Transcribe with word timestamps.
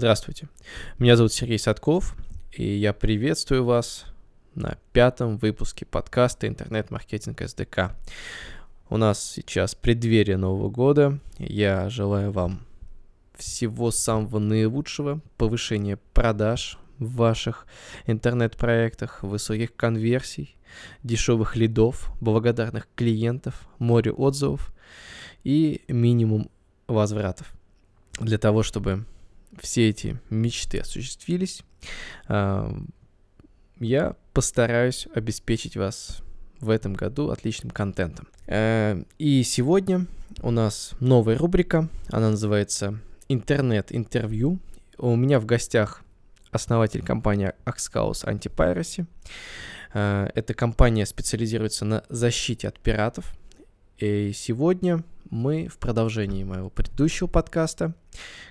Здравствуйте. 0.00 0.48
Меня 0.98 1.14
зовут 1.14 1.30
Сергей 1.30 1.58
Садков, 1.58 2.16
и 2.52 2.64
я 2.64 2.94
приветствую 2.94 3.66
вас 3.66 4.06
на 4.54 4.78
пятом 4.94 5.36
выпуске 5.36 5.84
подкаста 5.84 6.48
«Интернет-маркетинг 6.48 7.42
СДК». 7.46 7.92
У 8.88 8.96
нас 8.96 9.22
сейчас 9.22 9.74
преддверие 9.74 10.38
Нового 10.38 10.70
года. 10.70 11.18
Я 11.36 11.90
желаю 11.90 12.32
вам 12.32 12.66
всего 13.36 13.90
самого 13.90 14.38
наилучшего, 14.38 15.20
повышения 15.36 15.98
продаж 16.14 16.78
в 16.98 17.16
ваших 17.16 17.66
интернет-проектах, 18.06 19.22
высоких 19.22 19.76
конверсий, 19.76 20.56
дешевых 21.02 21.56
лидов, 21.56 22.10
благодарных 22.22 22.88
клиентов, 22.94 23.68
море 23.78 24.12
отзывов 24.12 24.72
и 25.44 25.82
минимум 25.88 26.50
возвратов 26.86 27.52
для 28.18 28.38
того, 28.38 28.62
чтобы 28.62 29.04
все 29.58 29.88
эти 29.88 30.20
мечты 30.30 30.78
осуществились, 30.78 31.62
а, 32.28 32.72
я 33.78 34.16
постараюсь 34.32 35.08
обеспечить 35.14 35.76
вас 35.76 36.22
в 36.60 36.68
этом 36.68 36.92
году 36.92 37.30
отличным 37.30 37.70
контентом. 37.70 38.28
Э, 38.46 39.02
и 39.18 39.42
сегодня 39.42 40.06
у 40.42 40.50
нас 40.50 40.92
новая 41.00 41.38
рубрика, 41.38 41.88
она 42.10 42.30
называется 42.30 42.98
«Интернет-интервью». 43.28 44.58
У 44.98 45.16
меня 45.16 45.40
в 45.40 45.46
гостях 45.46 46.02
основатель 46.50 47.02
компании 47.02 47.52
Axcaus 47.64 48.24
Anti-Piracy. 48.24 49.06
Э, 49.94 50.28
эта 50.34 50.52
компания 50.52 51.06
специализируется 51.06 51.84
на 51.84 52.04
защите 52.08 52.68
от 52.68 52.78
пиратов. 52.78 53.32
И 53.98 54.32
сегодня 54.34 55.02
мы 55.30 55.68
в 55.68 55.78
продолжении 55.78 56.44
моего 56.44 56.70
предыдущего 56.70 57.26
подкаста, 57.26 57.94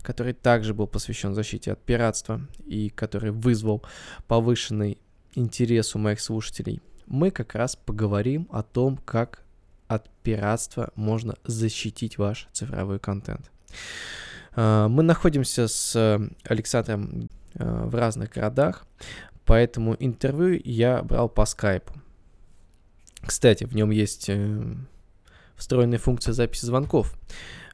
который 0.01 0.33
также 0.33 0.73
был 0.73 0.87
посвящен 0.87 1.33
защите 1.33 1.73
от 1.73 1.81
пиратства 1.83 2.41
и 2.65 2.89
который 2.89 3.31
вызвал 3.31 3.83
повышенный 4.27 4.97
интерес 5.35 5.95
у 5.95 5.99
моих 5.99 6.19
слушателей, 6.21 6.81
мы 7.05 7.31
как 7.31 7.55
раз 7.55 7.75
поговорим 7.75 8.47
о 8.51 8.63
том, 8.63 8.97
как 8.97 9.43
от 9.87 10.09
пиратства 10.23 10.91
можно 10.95 11.35
защитить 11.43 12.17
ваш 12.17 12.47
цифровой 12.53 12.99
контент. 12.99 13.51
А, 14.55 14.87
мы 14.87 15.03
находимся 15.03 15.67
с 15.67 16.19
Александром 16.43 17.29
а, 17.55 17.87
в 17.87 17.95
разных 17.95 18.31
городах, 18.31 18.85
поэтому 19.45 19.95
интервью 19.99 20.61
я 20.63 21.01
брал 21.01 21.27
по 21.27 21.45
скайпу. 21.45 21.93
Кстати, 23.21 23.65
в 23.65 23.75
нем 23.75 23.89
есть 23.89 24.29
э, 24.29 24.75
встроенная 25.59 25.99
функция 25.99 26.33
записи 26.33 26.65
звонков, 26.65 27.13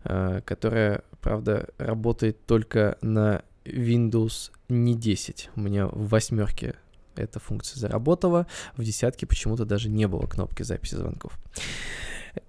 э, 0.04 0.42
которая, 0.44 1.04
правда, 1.22 1.70
работает 1.78 2.46
только 2.46 2.98
на 3.02 3.44
Windows 3.64 4.52
не 4.68 4.96
10. 4.96 5.52
У 5.56 5.62
меня 5.62 5.88
в 5.88 6.10
восьмерке 6.10 6.76
эта 7.16 7.40
функция 7.40 7.80
заработала, 7.80 8.46
в 8.76 8.84
десятке 8.84 9.26
почему-то 9.26 9.64
даже 9.64 9.90
не 9.90 10.08
было 10.08 10.26
кнопки 10.26 10.64
записи 10.64 10.96
звонков. 10.96 11.32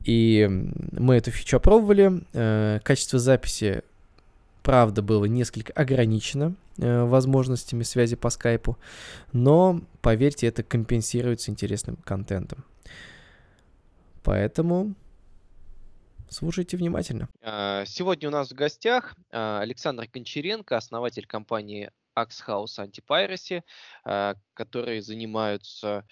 И 0.05 0.49
мы 0.93 1.17
эту 1.17 1.31
фичу 1.31 1.59
опробовали. 1.59 2.23
Э, 2.33 2.81
качество 2.83 3.19
записи, 3.19 3.83
правда, 4.63 5.03
было 5.03 5.27
несколько 5.27 5.73
ограничено 5.73 6.55
э, 6.79 7.05
возможностями 7.05 7.85
связи 7.85 8.17
по 8.17 8.31
скайпу, 8.31 8.77
но, 9.33 9.81
поверьте, 10.01 10.49
это 10.49 10.65
компенсируется 10.65 11.53
интересным 11.53 11.97
контентом. 12.05 12.65
Поэтому 14.25 14.95
Слушайте 16.29 16.77
внимательно. 16.77 17.29
А, 17.41 17.85
сегодня 17.87 18.29
у 18.29 18.33
нас 18.33 18.51
в 18.51 18.55
гостях 18.55 19.15
а, 19.31 19.61
Александр 19.61 20.09
Кончаренко, 20.09 20.77
основатель 20.77 21.27
компании 21.27 21.91
Axhouse 22.19 22.79
Anti-Piracy, 22.79 23.63
а, 24.05 24.35
которые 24.55 25.03
занимаются 25.03 26.07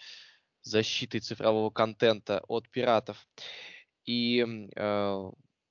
защитой 0.62 1.20
цифрового 1.20 1.70
контента 1.70 2.42
от 2.48 2.70
пиратов. 2.70 3.26
И 4.06 4.46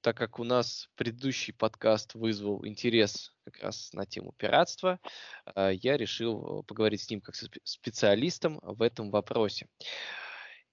так 0.01 0.17
как 0.17 0.37
у 0.37 0.43
нас 0.43 0.89
предыдущий 0.95 1.53
подкаст 1.53 2.13
вызвал 2.13 2.65
интерес 2.65 3.33
как 3.45 3.59
раз 3.59 3.93
на 3.93 4.05
тему 4.05 4.33
пиратства, 4.37 4.99
я 5.55 5.97
решил 5.97 6.63
поговорить 6.63 7.01
с 7.01 7.09
ним 7.09 7.21
как 7.21 7.35
со 7.35 7.47
специалистом 7.63 8.59
в 8.61 8.81
этом 8.81 9.09
вопросе. 9.11 9.67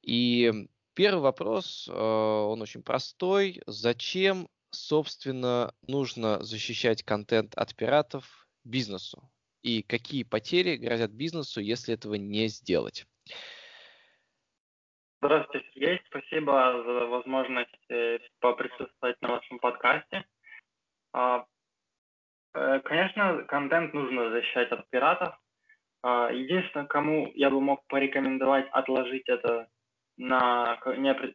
И 0.02 0.68
Первый 0.94 1.20
вопрос, 1.20 1.88
э, 1.88 1.92
он 1.92 2.60
очень 2.62 2.82
простой. 2.82 3.62
Зачем, 3.66 4.48
собственно, 4.70 5.72
нужно 5.86 6.42
защищать 6.42 7.02
контент 7.02 7.54
от 7.56 7.74
пиратов 7.76 8.46
бизнесу? 8.64 9.22
И 9.62 9.82
какие 9.82 10.24
потери 10.24 10.76
грозят 10.76 11.10
бизнесу, 11.12 11.60
если 11.60 11.94
этого 11.94 12.14
не 12.14 12.48
сделать? 12.48 13.06
Здравствуйте, 15.22 15.66
Сергей. 15.74 16.00
Спасибо 16.06 16.82
за 16.84 17.06
возможность 17.06 17.90
э, 17.90 18.18
поприсутствовать 18.40 19.20
на 19.20 19.28
вашем 19.28 19.58
подкасте. 19.58 20.24
А, 21.12 21.44
э, 22.54 22.80
конечно, 22.80 23.44
контент 23.44 23.92
нужно 23.92 24.30
защищать 24.30 24.72
от 24.72 24.88
пиратов. 24.88 25.38
А, 26.02 26.30
единственное, 26.32 26.86
кому 26.86 27.30
я 27.34 27.50
бы 27.50 27.60
мог 27.60 27.86
порекомендовать 27.86 28.66
отложить 28.72 29.28
это 29.28 29.68
на, 30.20 30.78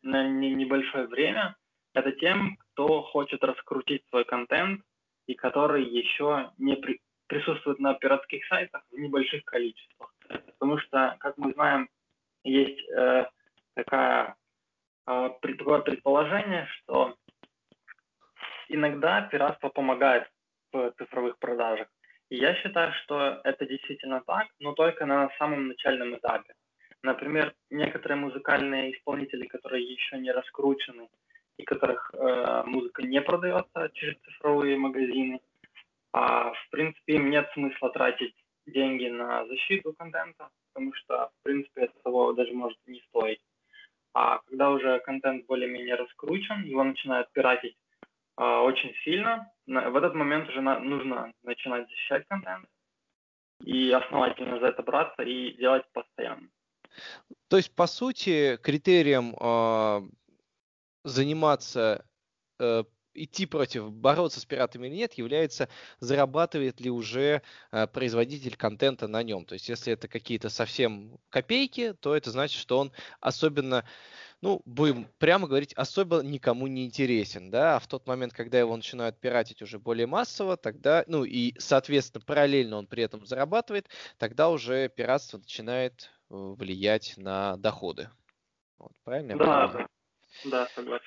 на 0.04 0.30
небольшое 0.30 1.08
время, 1.08 1.56
это 1.94 2.12
тем, 2.12 2.58
кто 2.58 3.02
хочет 3.02 3.44
раскрутить 3.44 4.06
свой 4.10 4.26
контент 4.26 4.82
и 5.26 5.34
который 5.34 5.84
еще 5.84 6.52
не 6.60 6.76
при, 6.76 7.00
присутствует 7.28 7.80
на 7.80 7.96
пиратских 7.96 8.46
сайтах 8.46 8.84
в 8.92 8.98
небольших 8.98 9.44
количествах. 9.46 10.14
Потому 10.28 10.78
что, 10.78 11.16
как 11.20 11.38
мы 11.38 11.54
знаем, 11.54 11.90
есть 12.44 12.80
э, 12.90 13.26
такая, 13.74 14.36
э, 15.08 15.30
такое 15.42 15.80
предположение, 15.80 16.68
что 16.68 17.16
иногда 18.70 19.22
пиратство 19.22 19.70
помогает 19.70 20.30
в 20.72 20.94
цифровых 20.98 21.40
продажах. 21.40 21.88
И 22.30 22.36
я 22.36 22.54
считаю, 22.56 22.94
что 23.04 23.42
это 23.44 23.66
действительно 23.66 24.22
так, 24.28 24.48
но 24.60 24.74
только 24.74 25.08
на 25.08 25.30
самом 25.40 25.70
начальном 25.70 26.16
этапе. 26.16 26.54
Например, 27.06 27.54
некоторые 27.70 28.18
музыкальные 28.18 28.94
исполнители, 28.94 29.46
которые 29.46 29.84
еще 29.84 30.18
не 30.18 30.32
раскручены 30.32 31.08
и 31.58 31.64
которых 31.64 32.12
э, 32.14 32.64
музыка 32.66 33.04
не 33.04 33.22
продается 33.22 33.92
через 33.94 34.16
цифровые 34.26 34.76
магазины, 34.76 35.40
а, 36.14 36.52
в 36.52 36.70
принципе, 36.72 37.14
им 37.14 37.30
нет 37.30 37.48
смысла 37.54 37.92
тратить 37.92 38.34
деньги 38.66 39.08
на 39.08 39.46
защиту 39.46 39.94
контента, 39.94 40.50
потому 40.74 40.94
что, 40.94 41.30
в 41.30 41.44
принципе, 41.44 41.82
это 41.82 41.94
того 42.04 42.34
даже 42.34 42.54
может 42.54 42.80
не 42.88 43.00
стоить. 43.10 43.42
А 44.16 44.40
когда 44.40 44.72
уже 44.72 45.00
контент 45.02 45.46
более-менее 45.46 45.96
раскручен, 45.96 46.64
его 46.64 46.84
начинают 46.84 47.32
пиратить 47.34 47.78
э, 48.40 48.44
очень 48.44 48.96
сильно, 49.04 49.52
на, 49.68 49.92
в 49.92 49.96
этот 49.96 50.16
момент 50.16 50.50
уже 50.50 50.62
на, 50.62 50.80
нужно 50.80 51.32
начинать 51.44 51.88
защищать 51.88 52.28
контент 52.28 52.66
и 53.64 53.92
основательно 53.92 54.60
за 54.60 54.68
это 54.68 54.82
браться 54.82 55.22
и 55.22 55.52
делать 55.52 55.86
постоянно. 55.94 56.50
То 57.48 57.58
есть, 57.58 57.72
по 57.72 57.88
сути, 57.88 58.58
критерием 58.62 59.36
э, 59.40 60.10
заниматься, 61.04 62.06
э, 62.60 62.84
идти 63.14 63.46
против, 63.46 63.92
бороться 63.92 64.40
с 64.40 64.46
пиратами 64.46 64.88
или 64.88 64.96
нет, 64.96 65.14
является, 65.14 65.70
зарабатывает 66.00 66.80
ли 66.82 66.90
уже 66.90 67.42
э, 67.72 67.88
производитель 67.88 68.56
контента 68.56 69.08
на 69.08 69.24
нем. 69.24 69.46
То 69.46 69.54
есть, 69.54 69.70
если 69.70 69.94
это 69.94 70.08
какие-то 70.08 70.50
совсем 70.50 71.18
копейки, 71.30 71.94
то 71.94 72.16
это 72.16 72.32
значит, 72.32 72.60
что 72.60 72.80
он 72.80 72.92
особенно 73.22 73.86
ну, 74.42 74.62
будем 74.66 75.08
прямо 75.18 75.48
говорить, 75.48 75.74
особо 75.74 76.22
никому 76.22 76.68
не 76.68 76.86
интересен, 76.86 77.50
да, 77.50 77.78
а 77.78 77.80
в 77.80 77.88
тот 77.88 78.06
момент, 78.06 78.34
когда 78.34 78.60
его 78.60 78.76
начинают 78.76 79.20
пиратить 79.20 79.62
уже 79.62 79.80
более 79.80 80.08
массово, 80.08 80.58
тогда, 80.58 81.04
ну, 81.08 81.24
и, 81.24 81.56
соответственно, 81.58 82.24
параллельно 82.24 82.78
он 82.78 82.86
при 82.86 83.02
этом 83.02 83.26
зарабатывает, 83.26 83.90
тогда 84.18 84.50
уже 84.50 84.90
пиратство 84.90 85.38
начинает 85.38 86.12
влиять 86.30 87.16
на 87.18 87.58
доходы. 87.58 88.10
Вот, 88.78 88.92
правильно? 89.04 89.38
Да, 89.38 89.68
да, 89.68 89.88
да, 90.46 90.68
согласен. 90.76 91.06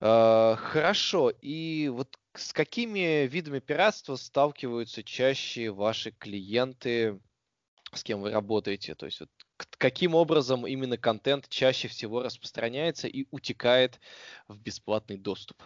Uh, 0.00 0.56
хорошо. 0.56 1.30
И 1.40 1.88
вот 1.88 2.18
с 2.34 2.52
какими 2.52 3.26
видами 3.26 3.60
пиратства 3.60 4.16
сталкиваются 4.16 5.02
чаще 5.02 5.70
ваши 5.70 6.10
клиенты, 6.10 7.20
с 7.92 8.02
кем 8.02 8.20
вы 8.20 8.30
работаете? 8.30 8.94
То 8.94 9.06
есть 9.06 9.20
вот 9.20 9.30
каким 9.78 10.14
образом 10.14 10.66
именно 10.66 10.98
контент 10.98 11.48
чаще 11.48 11.88
всего 11.88 12.22
распространяется 12.22 13.08
и 13.08 13.26
утекает 13.30 14.00
в 14.48 14.60
бесплатный 14.60 15.16
доступ? 15.16 15.62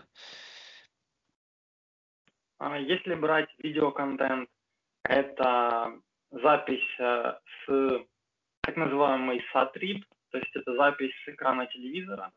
А 2.58 2.78
если 2.78 3.14
брать 3.14 3.48
видеоконтент, 3.58 4.50
это 5.04 6.00
запись 6.30 7.00
э, 7.00 7.34
с 7.66 8.06
так 8.68 8.76
называемый 8.76 9.42
сатрип, 9.50 10.04
то 10.30 10.36
есть 10.36 10.54
это 10.54 10.74
запись 10.74 11.14
с 11.24 11.28
экрана 11.30 11.66
телевизора. 11.68 12.30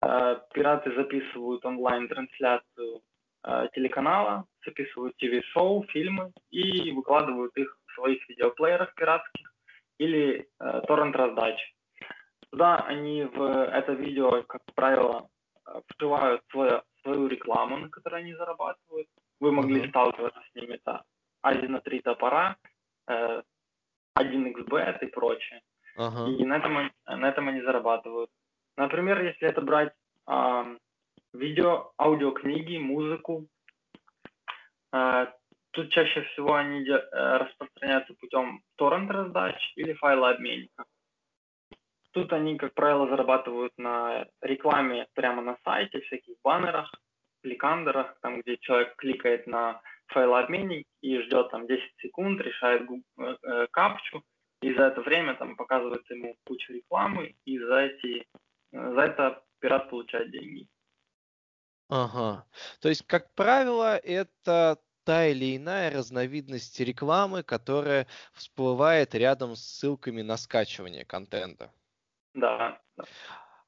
Э, 0.00 0.38
пираты 0.54 0.94
записывают 0.94 1.64
онлайн-трансляцию 1.64 3.02
э, 3.42 3.68
телеканала, 3.74 4.44
записывают 4.64 5.16
ТВ-шоу, 5.16 5.82
фильмы 5.88 6.30
и 6.50 6.92
выкладывают 6.92 7.56
их 7.56 7.76
в 7.84 7.94
своих 7.94 8.28
видеоплеерах 8.28 8.94
пиратских 8.94 9.52
или 9.98 10.46
э, 10.60 10.80
торрент-раздачи. 10.86 11.74
Туда 12.50 12.76
они 12.86 13.24
в 13.24 13.42
это 13.42 13.92
видео, 13.94 14.44
как 14.44 14.62
правило, 14.76 15.28
вшивают 15.88 16.42
свою, 16.52 16.82
свою 17.02 17.26
рекламу, 17.26 17.76
на 17.76 17.88
которой 17.88 18.20
они 18.20 18.34
зарабатывают. 18.34 19.08
Вы 19.40 19.50
могли 19.50 19.80
uh-huh. 19.80 19.88
сталкиваться 19.88 20.40
с 20.52 20.54
ними. 20.54 20.74
Это 20.74 21.02
1 21.42 21.72
на 21.72 21.80
3 21.80 22.02
топора, 22.02 22.56
э, 23.08 23.42
1xbet 24.18 24.98
и 25.02 25.06
прочее. 25.06 25.60
Uh-huh. 25.98 26.36
И 26.36 26.44
на 26.44 26.56
этом, 26.58 26.90
на 27.06 27.28
этом 27.28 27.48
они 27.48 27.62
зарабатывают. 27.62 28.30
Например, 28.76 29.22
если 29.22 29.48
это 29.48 29.60
брать 29.60 29.92
э, 30.28 30.76
видео, 31.34 31.92
аудиокниги, 31.98 32.78
музыку, 32.78 33.46
э, 34.92 35.26
тут 35.72 35.90
чаще 35.90 36.22
всего 36.22 36.54
они 36.54 36.84
де, 36.84 36.92
э, 36.94 37.36
распространяются 37.36 38.14
путем 38.14 38.62
торрент-раздач 38.76 39.72
или 39.76 39.92
файлообменника. 39.94 40.84
Тут 42.12 42.32
они, 42.32 42.56
как 42.56 42.74
правило, 42.74 43.08
зарабатывают 43.08 43.72
на 43.76 44.26
рекламе 44.40 45.06
прямо 45.14 45.42
на 45.42 45.56
сайте, 45.64 46.00
всяких 46.00 46.34
баннерах, 46.42 46.92
кликандерах, 47.42 48.18
там, 48.20 48.40
где 48.40 48.56
человек 48.58 48.96
кликает 48.96 49.46
на 49.46 49.80
файлообменник 50.10 50.86
и 51.00 51.18
ждет 51.22 51.50
там 51.50 51.66
10 51.66 51.82
секунд, 52.02 52.40
решает 52.40 52.82
э, 52.82 53.36
э, 53.42 53.66
капчу, 53.70 54.22
и 54.62 54.74
за 54.74 54.84
это 54.84 55.00
время 55.00 55.34
там 55.34 55.56
показывается 55.56 56.14
ему 56.14 56.36
куча 56.44 56.72
рекламы, 56.72 57.34
и 57.44 57.58
за, 57.58 57.80
эти, 57.80 58.26
э, 58.72 58.94
за 58.94 59.00
это 59.00 59.42
пират 59.60 59.90
получает 59.90 60.30
деньги. 60.30 60.68
Ага. 61.88 62.46
То 62.80 62.88
есть, 62.88 63.06
как 63.06 63.34
правило, 63.34 63.96
это 63.96 64.78
та 65.04 65.26
или 65.26 65.56
иная 65.56 65.90
разновидность 65.90 66.78
рекламы, 66.78 67.42
которая 67.42 68.06
всплывает 68.32 69.14
рядом 69.14 69.56
с 69.56 69.60
ссылками 69.60 70.22
на 70.22 70.36
скачивание 70.36 71.04
контента. 71.04 71.72
Да. 72.34 72.80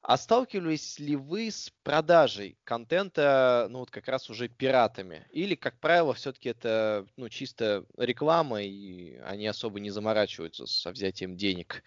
А 0.05 0.17
сталкивались 0.17 0.99
ли 0.99 1.15
вы 1.15 1.49
с 1.49 1.69
продажей 1.81 2.57
контента, 2.65 3.67
ну 3.69 3.79
вот 3.79 3.89
как 3.89 4.09
раз 4.09 4.29
уже 4.29 4.49
пиратами? 4.49 5.25
Или, 5.31 5.55
как 5.55 5.79
правило, 5.79 6.13
все-таки 6.13 6.49
это 6.49 7.07
ну, 7.15 7.29
чисто 7.29 7.85
реклама, 7.97 8.61
и 8.61 9.15
они 9.19 9.47
особо 9.47 9.79
не 9.79 9.91
заморачиваются 9.91 10.65
со 10.67 10.91
взятием 10.91 11.37
денег? 11.37 11.83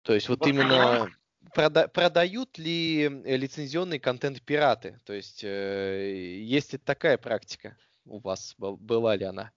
То 0.00 0.14
есть 0.14 0.30
вот 0.30 0.46
именно 0.46 1.10
прода- 1.54 1.88
продают 1.88 2.56
ли 2.56 3.06
лицензионный 3.08 3.98
контент 3.98 4.40
пираты? 4.40 5.00
То 5.04 5.12
есть 5.12 5.44
э, 5.44 6.14
есть 6.40 6.72
ли 6.72 6.78
такая 6.78 7.18
практика 7.18 7.76
у 8.06 8.20
вас? 8.20 8.54
Была 8.56 9.16
ли 9.16 9.26
она? 9.26 9.52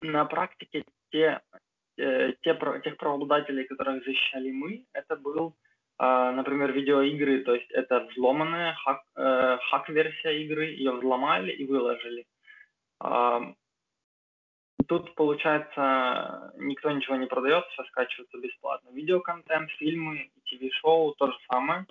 На 0.00 0.24
практике 0.24 0.86
те, 1.10 1.42
э, 1.98 2.32
те, 2.42 2.58
тех 2.84 2.96
правообладателей, 2.96 3.64
которых 3.64 4.04
защищали 4.04 4.50
мы, 4.50 4.84
это 4.92 5.16
был, 5.16 5.54
э, 5.98 6.30
например, 6.30 6.72
видеоигры, 6.72 7.44
то 7.44 7.54
есть 7.54 7.70
это 7.70 8.06
взломанная 8.10 8.74
хак, 8.74 9.02
э, 9.16 9.58
хак-версия 9.70 10.42
игры, 10.44 10.66
ее 10.66 10.92
взломали 10.92 11.52
и 11.52 11.66
выложили. 11.66 12.26
Э, 13.02 13.40
тут, 14.86 15.14
получается, 15.14 16.52
никто 16.56 16.90
ничего 16.90 17.16
не 17.16 17.26
продает, 17.26 17.64
все 17.66 17.84
скачивается 17.84 18.38
бесплатно. 18.38 18.90
Видеоконтент, 18.90 19.70
фильмы, 19.72 20.30
ТВ-шоу, 20.44 21.14
то 21.14 21.26
же 21.28 21.38
самое. 21.50 21.86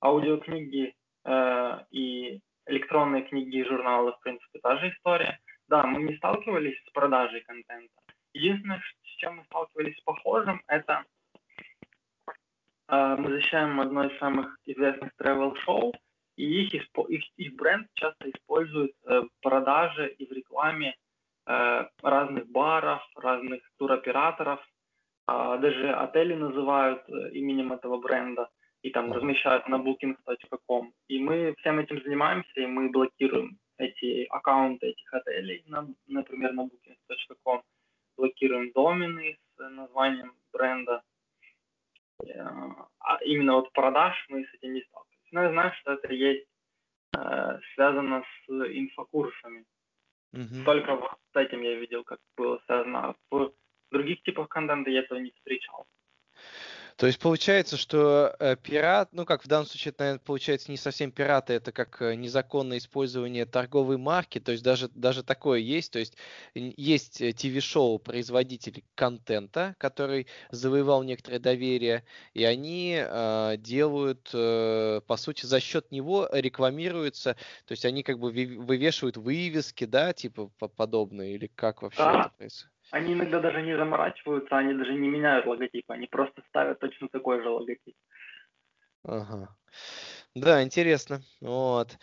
Аудиокниги 0.00 0.94
э, 1.24 1.78
и 1.90 2.40
электронные 2.66 3.22
книги 3.22 3.58
и 3.58 3.64
журналы, 3.64 4.12
в 4.12 4.20
принципе, 4.20 4.58
та 4.60 4.78
же 4.78 4.90
история. 4.90 5.38
Да, 5.68 5.84
мы 5.84 6.02
не 6.02 6.16
сталкивались 6.16 6.78
с 6.86 6.90
продажей 6.90 7.40
контента, 7.42 7.94
Единственное, 8.34 8.80
чем 9.22 9.36
мы 9.36 9.44
сталкивались 9.44 9.96
с 9.96 10.00
похожим, 10.00 10.60
это 10.66 11.04
э, 12.88 13.16
мы 13.16 13.30
защищаем 13.30 13.80
одно 13.80 14.04
из 14.04 14.18
самых 14.18 14.58
известных 14.66 15.12
travel 15.20 15.54
шоу 15.64 15.94
и 16.36 16.64
их, 16.64 16.74
их, 17.08 17.24
их 17.36 17.54
бренд 17.54 17.86
часто 17.94 18.30
используют 18.30 18.92
э, 19.04 19.20
в 19.20 19.30
продаже 19.40 20.08
и 20.18 20.26
в 20.26 20.32
рекламе 20.32 20.96
э, 21.46 21.86
разных 22.02 22.48
баров, 22.48 23.02
разных 23.14 23.60
туроператоров, 23.78 24.60
э, 25.28 25.58
даже 25.60 25.92
отели 25.92 26.34
называют 26.34 27.02
э, 27.08 27.30
именем 27.32 27.72
этого 27.72 27.98
бренда 27.98 28.48
и 28.82 28.90
там 28.90 29.12
размещают 29.12 29.68
на 29.68 29.76
booking.com. 29.76 30.92
И 31.06 31.20
мы 31.20 31.54
всем 31.58 31.78
этим 31.78 32.02
занимаемся, 32.02 32.60
и 32.60 32.66
мы 32.66 32.90
блокируем 32.90 33.58
эти 33.78 34.24
аккаунты 34.24 34.88
этих 34.88 35.14
отелей, 35.14 35.62
на, 35.66 35.86
например, 36.08 36.52
на 36.54 36.62
booking.com 36.62 37.62
блокируем 38.16 38.72
домены 38.72 39.38
с 39.56 39.68
названием 39.68 40.34
бренда. 40.52 41.02
Э, 42.24 42.46
а 43.00 43.18
именно 43.24 43.54
вот 43.54 43.72
продаж 43.72 44.14
мы 44.28 44.44
с 44.44 44.54
этим 44.54 44.74
не 44.74 44.82
сталкивались. 44.82 45.32
Но 45.32 45.42
я 45.42 45.50
знаю, 45.50 45.72
что 45.80 45.92
это 45.92 46.12
есть 46.12 46.46
э, 47.16 47.58
связано 47.74 48.22
с 48.22 48.50
инфокурсами. 48.50 49.64
Mm-hmm. 50.34 50.64
Только 50.64 50.96
вот 50.96 51.18
с 51.32 51.36
этим 51.36 51.62
я 51.62 51.74
видел, 51.74 52.04
как 52.04 52.18
было 52.36 52.60
связано. 52.66 53.14
В 53.30 53.52
других 53.90 54.22
типах 54.22 54.48
контента 54.48 54.90
я 54.90 55.00
этого 55.00 55.18
не 55.18 55.30
встречал. 55.30 55.86
То 56.96 57.06
есть 57.06 57.18
получается, 57.18 57.76
что 57.76 58.34
э, 58.38 58.56
пират, 58.56 59.12
ну 59.12 59.24
как 59.24 59.44
в 59.44 59.48
данном 59.48 59.66
случае, 59.66 59.90
это, 59.90 60.02
наверное, 60.04 60.24
получается 60.24 60.70
не 60.70 60.76
совсем 60.76 61.10
пираты, 61.10 61.54
это 61.54 61.72
как 61.72 62.00
э, 62.02 62.14
незаконное 62.14 62.78
использование 62.78 63.46
торговой 63.46 63.98
марки, 63.98 64.38
то 64.40 64.52
есть 64.52 64.62
даже, 64.62 64.88
даже 64.88 65.22
такое 65.22 65.60
есть, 65.60 65.92
то 65.92 65.98
есть 65.98 66.16
есть 66.54 67.18
ТВ-шоу 67.18 67.98
производитель 67.98 68.84
контента, 68.94 69.74
который 69.78 70.26
завоевал 70.50 71.02
некоторое 71.02 71.38
доверие, 71.38 72.04
и 72.34 72.44
они 72.44 72.96
э, 72.98 73.56
делают, 73.58 74.30
э, 74.32 75.00
по 75.06 75.16
сути, 75.16 75.46
за 75.46 75.60
счет 75.60 75.90
него 75.90 76.28
рекламируются, 76.30 77.34
то 77.66 77.72
есть 77.72 77.84
они 77.84 78.02
как 78.02 78.18
бы 78.18 78.30
вывешивают 78.30 79.16
вывески, 79.16 79.84
да, 79.84 80.12
типа 80.12 80.48
подобные, 80.76 81.34
или 81.34 81.46
как 81.54 81.82
вообще 81.82 82.02
да. 82.02 82.20
это 82.20 82.30
происходит? 82.36 82.72
Они 82.92 83.14
иногда 83.14 83.40
даже 83.40 83.62
не 83.62 83.74
заморачиваются, 83.76 84.56
они 84.56 84.74
даже 84.74 84.92
не 84.92 85.08
меняют 85.08 85.46
логотип, 85.46 85.90
они 85.90 86.06
просто 86.06 86.42
ставят 86.48 86.78
точно 86.78 87.08
такой 87.08 87.42
же 87.42 87.48
логотип. 87.48 87.96
Ага. 89.04 89.48
Да, 90.34 90.62
интересно. 90.62 91.22
Вот. 91.40 91.98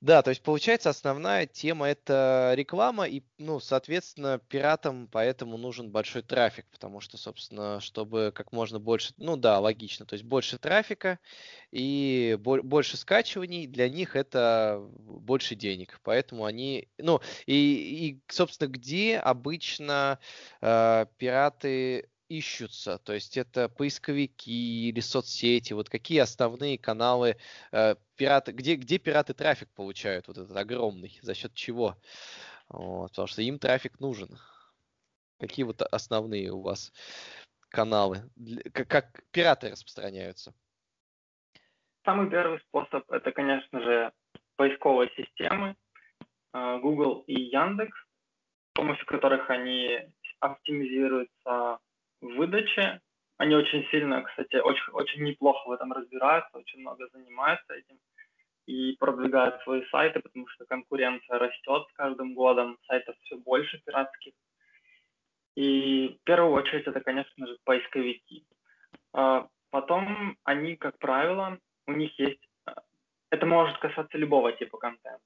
Да, 0.00 0.22
то 0.22 0.30
есть 0.30 0.42
получается 0.44 0.90
основная 0.90 1.46
тема 1.46 1.88
это 1.88 2.52
реклама 2.54 3.08
и, 3.08 3.22
ну, 3.36 3.58
соответственно, 3.58 4.38
пиратам 4.48 5.08
поэтому 5.10 5.56
нужен 5.58 5.90
большой 5.90 6.22
трафик, 6.22 6.66
потому 6.70 7.00
что, 7.00 7.16
собственно, 7.16 7.80
чтобы 7.80 8.30
как 8.32 8.52
можно 8.52 8.78
больше, 8.78 9.12
ну 9.16 9.36
да, 9.36 9.58
логично, 9.58 10.06
то 10.06 10.12
есть 10.14 10.24
больше 10.24 10.56
трафика 10.58 11.18
и 11.72 12.38
больше 12.40 12.96
скачиваний, 12.96 13.66
для 13.66 13.88
них 13.88 14.14
это 14.14 14.80
больше 14.98 15.56
денег, 15.56 15.98
поэтому 16.04 16.44
они, 16.44 16.88
ну, 16.98 17.20
и, 17.46 17.54
и 18.08 18.22
собственно, 18.28 18.68
где 18.68 19.18
обычно 19.18 20.20
э, 20.60 21.06
пираты 21.16 22.08
ищутся, 22.28 22.98
то 22.98 23.12
есть 23.12 23.36
это 23.36 23.68
поисковики 23.68 24.88
или 24.88 25.00
соцсети, 25.00 25.72
вот 25.72 25.88
какие 25.88 26.18
основные 26.18 26.78
каналы 26.78 27.36
э, 27.72 27.94
пираты, 28.16 28.52
где, 28.52 28.76
где 28.76 28.98
пираты 28.98 29.34
трафик 29.34 29.68
получают, 29.74 30.28
вот 30.28 30.38
этот 30.38 30.56
огромный, 30.56 31.18
за 31.22 31.34
счет 31.34 31.54
чего? 31.54 31.96
Вот, 32.68 33.10
потому 33.10 33.28
что 33.28 33.42
им 33.42 33.58
трафик 33.58 33.98
нужен. 34.00 34.38
Какие 35.40 35.64
вот 35.64 35.80
основные 35.82 36.52
у 36.52 36.60
вас 36.60 36.92
каналы, 37.70 38.30
как, 38.72 38.88
как 38.88 39.22
пираты 39.30 39.70
распространяются? 39.70 40.54
Самый 42.04 42.30
первый 42.30 42.60
способ 42.60 43.10
это, 43.10 43.32
конечно 43.32 43.80
же, 43.80 44.12
поисковые 44.56 45.10
системы 45.16 45.76
э, 46.52 46.78
Google 46.80 47.24
и 47.26 47.40
Яндекс, 47.40 47.96
с 47.96 48.74
помощью 48.74 49.06
которых 49.06 49.48
они 49.50 49.98
оптимизируются 50.40 51.78
в 52.20 52.36
выдаче. 52.36 53.00
Они 53.36 53.54
очень 53.54 53.86
сильно, 53.90 54.22
кстати, 54.22 54.56
очень, 54.56 54.92
очень 54.92 55.22
неплохо 55.22 55.68
в 55.68 55.72
этом 55.72 55.92
разбираются, 55.92 56.58
очень 56.58 56.80
много 56.80 57.08
занимаются 57.12 57.72
этим 57.74 57.98
и 58.66 58.96
продвигают 58.98 59.62
свои 59.62 59.82
сайты, 59.86 60.20
потому 60.20 60.46
что 60.48 60.66
конкуренция 60.66 61.38
растет 61.38 61.86
с 61.88 61.92
каждым 61.94 62.34
годом, 62.34 62.76
сайтов 62.86 63.16
все 63.22 63.36
больше 63.38 63.80
пиратских. 63.84 64.34
И 65.54 66.18
в 66.20 66.24
первую 66.24 66.52
очередь 66.52 66.86
это, 66.86 67.00
конечно 67.00 67.46
же, 67.46 67.56
поисковики. 67.64 68.44
А 69.14 69.48
потом 69.70 70.36
они, 70.44 70.76
как 70.76 70.98
правило, 70.98 71.58
у 71.86 71.92
них 71.92 72.18
есть... 72.18 72.46
А, 72.66 72.74
это 73.30 73.46
может 73.46 73.78
касаться 73.78 74.18
любого 74.18 74.52
типа 74.52 74.76
контента. 74.76 75.24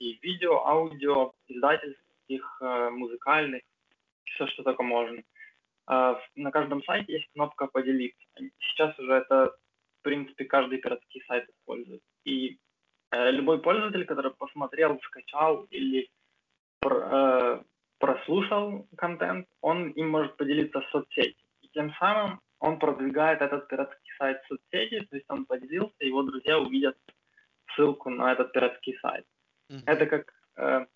И 0.00 0.18
видео, 0.20 0.66
аудио, 0.66 1.32
издательских, 1.46 2.58
э, 2.60 2.90
музыкальных, 2.90 3.62
все, 4.24 4.46
что 4.48 4.64
только 4.64 4.82
можно. 4.82 5.22
А, 5.92 6.20
на 6.36 6.50
каждом 6.52 6.84
сайте 6.84 7.14
есть 7.14 7.28
кнопка 7.32 7.66
«Поделиться». 7.66 8.24
Сейчас 8.60 8.96
уже 8.98 9.12
это 9.14 9.56
в 10.00 10.02
принципе, 10.02 10.44
каждый 10.44 10.78
пиратский 10.78 11.22
сайт 11.26 11.48
использует. 11.50 12.02
И 12.24 12.58
э, 13.10 13.30
любой 13.30 13.60
пользователь, 13.60 14.06
который 14.06 14.32
посмотрел, 14.32 14.98
скачал 15.00 15.64
или 15.70 16.08
э, 16.84 17.62
прослушал 17.98 18.88
контент, 18.96 19.46
он 19.60 19.90
им 19.90 20.08
может 20.10 20.36
поделиться 20.36 20.80
в 20.80 20.88
соцсети. 20.90 21.44
И 21.60 21.68
тем 21.68 21.92
самым 21.98 22.40
он 22.60 22.78
продвигает 22.78 23.42
этот 23.42 23.68
пиратский 23.68 24.12
сайт 24.18 24.42
в 24.42 24.46
соцсети, 24.48 25.00
то 25.10 25.16
есть 25.16 25.26
он 25.28 25.44
поделился, 25.44 26.04
его 26.04 26.22
друзья 26.22 26.58
увидят 26.58 26.96
ссылку 27.74 28.08
на 28.10 28.32
этот 28.32 28.52
пиратский 28.52 28.98
сайт. 29.02 29.26
Mm-hmm. 29.70 29.82
Это 29.84 30.06
как 30.06 30.32
э, 30.56 30.86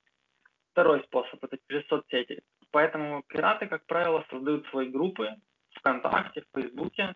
второй 0.73 1.03
способ, 1.05 1.45
это 1.45 1.59
через 1.69 1.87
соцсети. 1.89 2.43
Поэтому 2.75 3.23
пираты, 3.28 3.69
как 3.69 3.87
правило, 3.87 4.26
создают 4.31 4.66
свои 4.66 4.88
группы 4.88 5.37
ВКонтакте, 5.76 6.43
в 6.43 6.59
Фейсбуке 6.59 7.14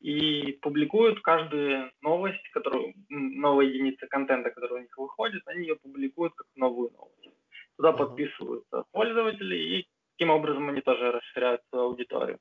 и 0.00 0.58
публикуют 0.62 1.20
каждую 1.20 1.92
новость, 2.02 2.42
которую, 2.52 2.94
новая 3.08 3.66
единица 3.66 4.08
контента, 4.08 4.50
которая 4.50 4.80
у 4.80 4.82
них 4.82 4.98
выходит, 4.98 5.46
они 5.46 5.60
ее 5.60 5.76
публикуют 5.76 6.34
как 6.34 6.48
новую 6.56 6.90
новость. 6.90 7.38
Туда 7.76 7.90
uh-huh. 7.90 7.98
подписываются 7.98 8.82
пользователи, 8.90 9.54
и 9.54 9.88
таким 10.16 10.30
образом 10.30 10.68
они 10.68 10.80
тоже 10.80 11.12
расширяют 11.12 11.62
свою 11.68 11.84
аудиторию. 11.84 12.40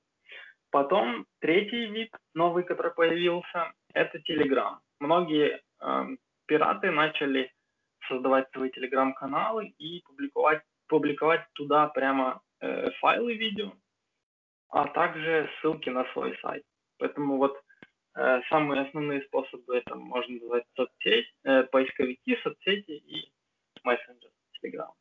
Потом 0.71 1.27
третий 1.41 1.85
вид, 1.85 2.11
новый, 2.33 2.63
который 2.63 2.95
появился, 2.95 3.73
это 3.93 4.17
Telegram. 4.27 4.77
Многие 4.99 5.61
э, 5.81 6.07
пираты 6.47 6.89
начали 6.89 7.51
создавать 8.07 8.49
свои 8.53 8.71
телеграм-каналы 8.71 9.67
и 9.77 10.01
публиковать, 10.01 10.63
публиковать 10.89 11.45
туда 11.53 11.87
прямо 11.87 12.41
э, 12.59 12.91
файлы 12.99 13.35
видео, 13.35 13.71
а 14.69 14.87
также 14.89 15.49
ссылки 15.61 15.89
на 15.89 16.03
свой 16.11 16.37
сайт. 16.41 16.63
Поэтому 16.97 17.37
вот 17.37 17.57
э, 18.15 18.41
самые 18.49 18.81
основные 18.81 19.21
способы 19.23 19.77
это 19.77 19.95
можно 19.95 20.33
назвать 20.33 20.65
соцсеть, 20.75 21.31
э, 21.43 21.63
поисковики, 21.63 22.37
соцсети 22.43 22.91
и 22.91 23.31
мессенджер 23.83 24.31
Telegram. 24.61 24.98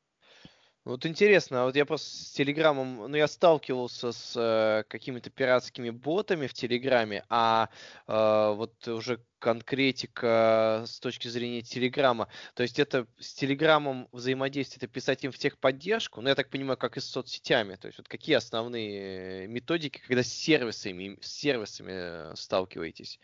Вот 0.89 1.05
интересно, 1.05 1.61
а 1.61 1.65
вот 1.67 1.77
я 1.77 1.85
просто 1.85 2.09
с 2.09 2.31
Телеграмом, 2.31 3.11
ну 3.11 3.15
я 3.15 3.29
сталкивался 3.29 4.11
с 4.11 4.33
э, 4.35 4.85
какими-то 4.89 5.29
пиратскими 5.29 5.91
ботами 5.91 6.47
в 6.47 6.55
Телеграме, 6.55 7.27
а 7.29 7.69
э, 8.07 8.55
вот 8.57 8.89
уже 8.89 9.23
конкретика 9.39 10.85
с 10.87 10.99
точки 10.99 11.29
зрения 11.29 11.61
Телеграма, 11.61 12.29
то 12.55 12.63
есть 12.63 12.79
это 12.79 13.07
с 13.21 13.35
Телеграмом 13.35 14.09
взаимодействие, 14.13 14.79
это 14.79 14.87
писать 14.87 15.23
им 15.25 15.31
в 15.31 15.37
техподдержку, 15.37 16.23
ну 16.23 16.31
я 16.31 16.35
так 16.35 16.49
понимаю, 16.49 16.79
как 16.79 16.97
и 16.97 17.01
с 17.01 17.05
соцсетями, 17.05 17.75
то 17.75 17.89
есть 17.89 17.99
вот 17.99 18.09
какие 18.09 18.37
основные 18.37 19.47
методики, 19.47 20.01
когда 20.07 20.23
с 20.23 20.33
сервисами, 20.33 21.19
с 21.21 21.31
сервисами 21.31 21.93
э, 21.93 22.35
сталкиваетесь? 22.35 23.21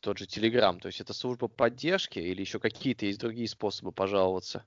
Тот 0.00 0.16
же 0.16 0.26
Телеграм, 0.26 0.80
то 0.80 0.86
есть 0.86 1.02
это 1.02 1.12
служба 1.12 1.48
поддержки 1.48 2.18
или 2.18 2.40
еще 2.40 2.60
какие-то 2.60 3.04
есть 3.04 3.20
другие 3.20 3.46
способы 3.46 3.92
пожаловаться? 3.92 4.64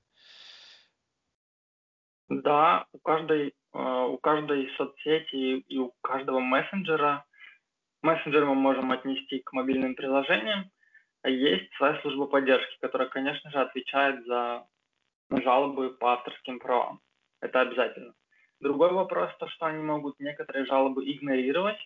Да, 2.32 2.86
у 2.94 3.00
каждой, 3.00 3.54
э, 3.74 3.78
у 3.78 4.18
каждой 4.18 4.70
соцсети 4.78 5.58
и 5.68 5.78
у 5.78 5.92
каждого 6.02 6.40
мессенджера, 6.40 7.26
мессенджер 8.02 8.46
мы 8.46 8.56
можем 8.56 8.90
отнести 8.94 9.40
к 9.40 9.52
мобильным 9.52 9.96
приложениям, 9.96 10.72
а 11.24 11.30
есть 11.30 11.70
своя 11.74 12.00
служба 12.00 12.28
поддержки, 12.28 12.78
которая, 12.80 13.10
конечно 13.10 13.52
же, 13.52 13.60
отвечает 13.60 14.26
за 14.26 14.66
жалобы 15.30 15.90
по 15.90 16.14
авторским 16.14 16.60
правам. 16.60 17.02
Это 17.42 17.60
обязательно. 17.60 18.14
Другой 18.62 18.94
вопрос, 18.94 19.30
то, 19.38 19.50
что 19.50 19.66
они 19.66 19.84
могут 19.84 20.18
некоторые 20.22 20.66
жалобы 20.66 21.04
игнорировать. 21.04 21.80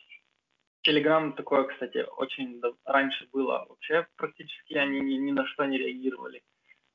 Telegram 0.87 1.33
такое, 1.33 1.63
кстати, 1.63 2.05
очень 2.17 2.61
раньше 2.85 3.27
было. 3.33 3.65
Вообще 3.67 4.05
практически 4.15 4.75
они 4.75 4.99
ни, 4.99 5.15
ни 5.15 5.31
на 5.31 5.47
что 5.47 5.65
не 5.65 5.79
реагировали 5.79 6.43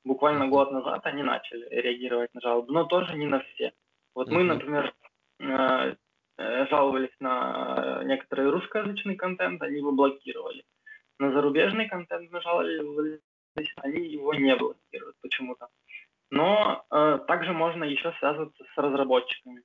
буквально 0.04 0.48
год 0.48 0.72
назад 0.72 1.00
они 1.04 1.22
начали 1.22 1.66
реагировать 1.70 2.32
на 2.34 2.40
жалобы, 2.40 2.72
но 2.72 2.84
тоже 2.84 3.16
не 3.16 3.26
на 3.26 3.40
все. 3.40 3.72
Вот 4.14 4.28
мы, 4.28 4.42
например, 4.44 4.92
э, 5.38 5.94
э, 6.38 6.66
жаловались 6.66 7.14
на 7.20 8.02
некоторый 8.04 8.50
русскоязычный 8.50 9.16
контент, 9.16 9.62
они 9.62 9.78
его 9.78 9.92
блокировали. 9.92 10.64
На 11.18 11.32
зарубежный 11.32 11.88
контент 11.88 12.30
мы 12.30 12.40
жаловались, 12.40 13.20
они 13.76 14.06
его 14.06 14.34
не 14.34 14.56
блокируют 14.56 15.16
почему-то. 15.20 15.68
Но 16.30 16.84
э, 16.90 17.18
также 17.26 17.52
можно 17.52 17.84
еще 17.84 18.12
связываться 18.18 18.64
с 18.64 18.78
разработчиками 18.78 19.62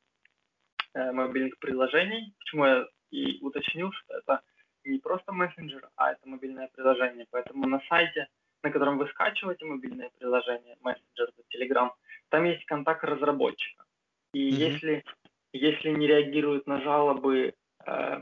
э, 0.94 1.12
мобильных 1.12 1.58
приложений. 1.60 2.34
Почему 2.40 2.66
я 2.66 2.88
и 3.12 3.40
уточнил, 3.42 3.92
что 3.92 4.16
это 4.16 4.42
не 4.84 5.00
просто 5.00 5.32
мессенджер, 5.32 5.88
а 5.96 6.12
это 6.12 6.28
мобильное 6.28 6.70
приложение. 6.74 7.26
Поэтому 7.32 7.68
на 7.68 7.82
сайте 7.88 8.28
на 8.64 8.72
котором 8.72 8.98
вы 8.98 9.08
скачиваете 9.08 9.66
мобильное 9.66 10.10
приложение, 10.18 10.78
мессенджер, 10.82 11.30
Telegram, 11.54 11.92
там 12.30 12.46
есть 12.46 12.66
контакт 12.66 13.04
разработчика. 13.04 13.86
И 14.34 14.50
mm-hmm. 14.50 14.72
если, 14.72 15.04
если 15.54 15.90
не 15.92 16.08
реагирует 16.08 16.68
на 16.68 16.82
жалобы 16.82 17.54
э, 17.86 18.20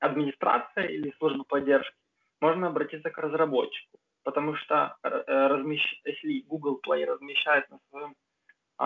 администрация 0.00 0.84
или 0.84 1.14
служба 1.18 1.44
поддержки, 1.44 1.96
можно 2.40 2.66
обратиться 2.68 3.10
к 3.10 3.18
разработчику. 3.18 3.98
Потому 4.22 4.54
что 4.56 4.96
э, 5.02 5.08
размещ... 5.26 6.00
если 6.04 6.40
Google 6.40 6.80
Play 6.86 7.04
размещает 7.04 7.70
на 7.70 7.78
своем 7.88 8.14
э, 8.80 8.84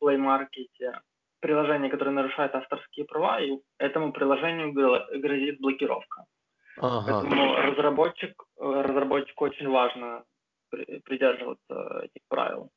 Play 0.00 0.18
Market 0.18 1.00
приложение, 1.40 1.90
которое 1.90 2.12
нарушает 2.12 2.54
авторские 2.54 3.04
права, 3.04 3.40
и 3.40 3.58
этому 3.78 4.12
приложению 4.12 4.72
грозит 4.72 5.60
блокировка. 5.60 6.24
Ага. 6.78 7.04
Поэтому 7.06 7.56
разработчик, 7.56 8.42
э, 8.60 8.82
разработчику 8.82 9.44
очень 9.44 9.68
важно 9.68 10.24
придерживаться 11.04 12.00
этих 12.02 12.22
правил. 12.28 12.70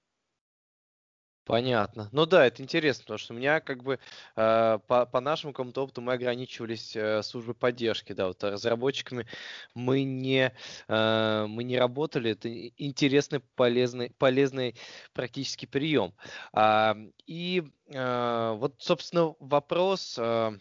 Понятно. 1.45 2.09
Ну 2.11 2.25
да, 2.25 2.47
это 2.47 2.63
интересно, 2.63 3.03
потому 3.03 3.19
что 3.19 3.33
у 3.33 3.37
меня 3.37 3.59
как 3.59 3.83
бы 3.83 3.99
э, 4.35 4.79
по, 4.87 5.05
по 5.05 5.19
нашему 5.21 5.53
какому-то 5.53 5.83
опыту 5.83 6.01
мы 6.01 6.13
ограничивались 6.13 6.95
э, 6.95 7.21
службой 7.21 7.53
поддержки, 7.53 8.13
да, 8.13 8.27
вот 8.27 8.43
разработчиками 8.43 9.27
мы 9.75 10.03
не, 10.03 10.51
э, 10.87 11.45
мы 11.47 11.63
не 11.63 11.77
работали, 11.77 12.31
это 12.31 12.49
интересный, 12.51 13.41
полезный, 13.55 14.09
полезный 14.17 14.75
практический 15.13 15.67
прием. 15.67 16.15
А, 16.51 16.97
и 17.27 17.63
э, 17.89 18.55
вот, 18.57 18.75
собственно, 18.79 19.35
вопрос... 19.39 20.17
Э, 20.19 20.51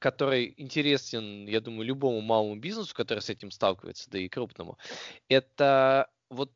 который 0.00 0.52
интересен, 0.58 1.46
я 1.46 1.62
думаю, 1.62 1.86
любому 1.86 2.20
малому 2.20 2.56
бизнесу, 2.56 2.94
который 2.94 3.20
с 3.20 3.30
этим 3.30 3.50
сталкивается, 3.50 4.10
да 4.10 4.18
и 4.18 4.28
крупному, 4.28 4.76
это 5.30 6.10
вот 6.30 6.52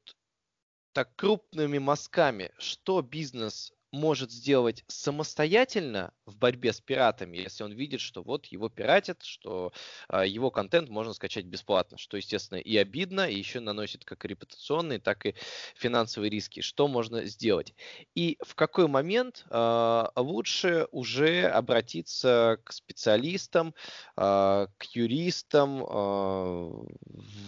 так 0.93 1.15
крупными 1.17 1.79
мазками, 1.79 2.51
что 2.59 3.03
бизнес 3.03 3.73
может 3.93 4.33
сделать 4.33 4.85
самостоятельно 4.89 6.13
в 6.25 6.37
борьбе 6.37 6.73
с 6.73 6.81
пиратами, 6.81 7.37
если 7.37 7.63
он 7.63 7.73
видит, 7.73 8.01
что 8.01 8.23
вот 8.23 8.47
его 8.47 8.71
пиратят, 8.71 9.23
что 9.23 9.73
э, 10.09 10.27
его 10.27 10.51
контент 10.51 10.89
можно 10.89 11.13
скачать 11.13 11.45
бесплатно, 11.45 11.99
что, 11.99 12.17
естественно, 12.17 12.59
и 12.59 12.77
обидно, 12.79 13.29
и 13.29 13.37
еще 13.37 13.61
наносит 13.61 14.05
как 14.05 14.25
репутационные, 14.25 14.99
так 14.99 15.27
и 15.27 15.35
финансовые 15.77 16.31
риски. 16.31 16.61
Что 16.61 16.89
можно 16.89 17.27
сделать? 17.27 17.75
И 18.15 18.39
в 18.43 18.55
какой 18.55 18.89
момент 18.89 19.45
э, 19.51 20.05
лучше 20.17 20.89
уже 20.91 21.45
обратиться 21.45 22.59
к 22.65 22.73
специалистам, 22.73 23.75
э, 24.17 24.67
к 24.79 24.85
юристам, 24.95 25.83
э, 25.83 25.87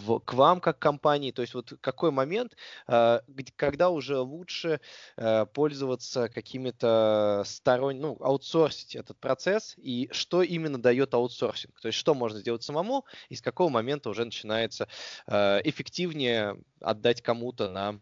в, 0.05 0.19
к 0.19 0.33
вам 0.33 0.59
как 0.59 0.77
компании? 0.77 1.31
То 1.31 1.41
есть 1.41 1.55
вот 1.55 1.73
какой 1.81 2.11
момент, 2.11 2.55
э, 2.87 3.19
когда 3.55 3.89
уже 3.89 4.19
лучше 4.19 4.79
э, 5.17 5.45
пользоваться 5.47 6.29
какими-то 6.35 7.43
сторонними, 7.45 8.01
ну, 8.01 8.17
аутсорсить 8.19 8.95
этот 8.95 9.17
процесс 9.19 9.73
и 9.77 10.09
что 10.11 10.43
именно 10.43 10.77
дает 10.77 11.13
аутсорсинг. 11.13 11.79
То 11.79 11.87
есть 11.87 11.97
что 11.97 12.13
можно 12.13 12.39
сделать 12.39 12.61
самому 12.61 13.05
и 13.29 13.35
с 13.35 13.41
какого 13.41 13.69
момента 13.69 14.09
уже 14.09 14.25
начинается 14.25 14.87
э, 15.27 15.61
эффективнее 15.63 16.57
отдать 16.81 17.21
кому-то 17.21 17.71
на 17.71 18.01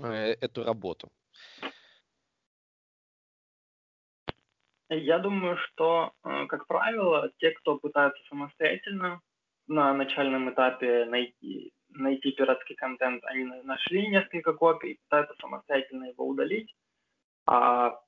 э, 0.00 0.36
эту 0.40 0.62
работу. 0.62 1.10
Я 4.88 5.18
думаю, 5.18 5.56
что, 5.58 6.12
э, 6.24 6.46
как 6.46 6.68
правило, 6.68 7.30
те, 7.38 7.50
кто 7.50 7.76
пытаются 7.76 8.22
самостоятельно 8.28 9.20
на 9.66 9.92
начальном 9.94 10.48
этапе 10.50 11.04
найти, 11.06 11.72
найти 11.90 12.30
пиратский 12.30 12.76
контент, 12.76 13.24
они 13.24 13.44
нашли 13.64 14.06
несколько 14.06 14.52
копий, 14.52 15.00
пытаются 15.08 15.34
самостоятельно 15.40 16.04
его 16.04 16.26
удалить. 16.26 16.72
А 17.50 17.98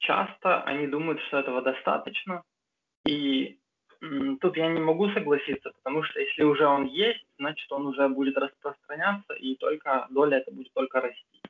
часто 0.00 0.62
они 0.64 0.86
думают, 0.86 1.18
что 1.22 1.38
этого 1.38 1.62
достаточно. 1.62 2.42
И 3.06 3.58
тут 4.42 4.56
я 4.58 4.68
не 4.68 4.80
могу 4.80 5.08
согласиться, 5.10 5.72
потому 5.82 6.02
что 6.02 6.20
если 6.20 6.42
уже 6.42 6.66
он 6.66 6.84
есть, 6.84 7.24
значит 7.38 7.72
он 7.72 7.86
уже 7.86 8.06
будет 8.10 8.36
распространяться, 8.36 9.32
и 9.32 9.54
только 9.56 10.06
доля 10.10 10.38
это 10.38 10.50
будет 10.52 10.74
только 10.74 11.00
расти. 11.00 11.40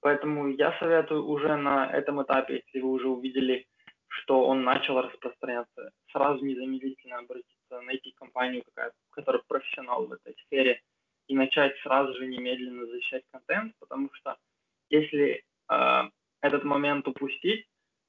Поэтому 0.00 0.48
я 0.48 0.78
советую 0.78 1.26
уже 1.26 1.56
на 1.56 1.90
этом 1.90 2.22
этапе, 2.22 2.62
если 2.66 2.80
вы 2.80 2.90
уже 2.90 3.08
увидели, 3.08 3.66
что 4.08 4.44
он 4.44 4.62
начал 4.62 5.00
распространяться, 5.00 5.90
сразу 6.12 6.44
незамедлительно 6.44 7.16
обратиться 7.18 7.80
найти 7.80 8.12
компанию, 8.12 8.62
какая, 8.66 8.92
которая 9.08 9.42
профессионал 9.48 10.06
в 10.06 10.12
этой 10.12 10.36
сфере, 10.44 10.82
и 11.28 11.34
начать 11.34 11.74
сразу 11.78 12.12
же 12.12 12.26
немедленно 12.26 12.84
защищать 12.84 13.22
контент, 13.32 13.72
потому 13.80 14.10
что 14.12 14.36
если 14.90 15.42
э, 15.70 16.02
этот 16.44 16.62
момент 16.64 17.08
упустить, 17.08 17.66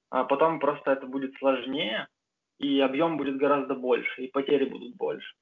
а 0.10 0.26
потом 0.26 0.60
просто 0.60 0.92
это 0.92 1.08
будет 1.08 1.34
сложнее, 1.38 2.08
и 2.60 2.82
объем 2.82 3.18
будет 3.18 3.38
гораздо 3.38 3.76
больше, 3.76 4.24
и 4.24 4.32
потери 4.32 4.66
будут 4.66 4.96
больше. 4.96 5.34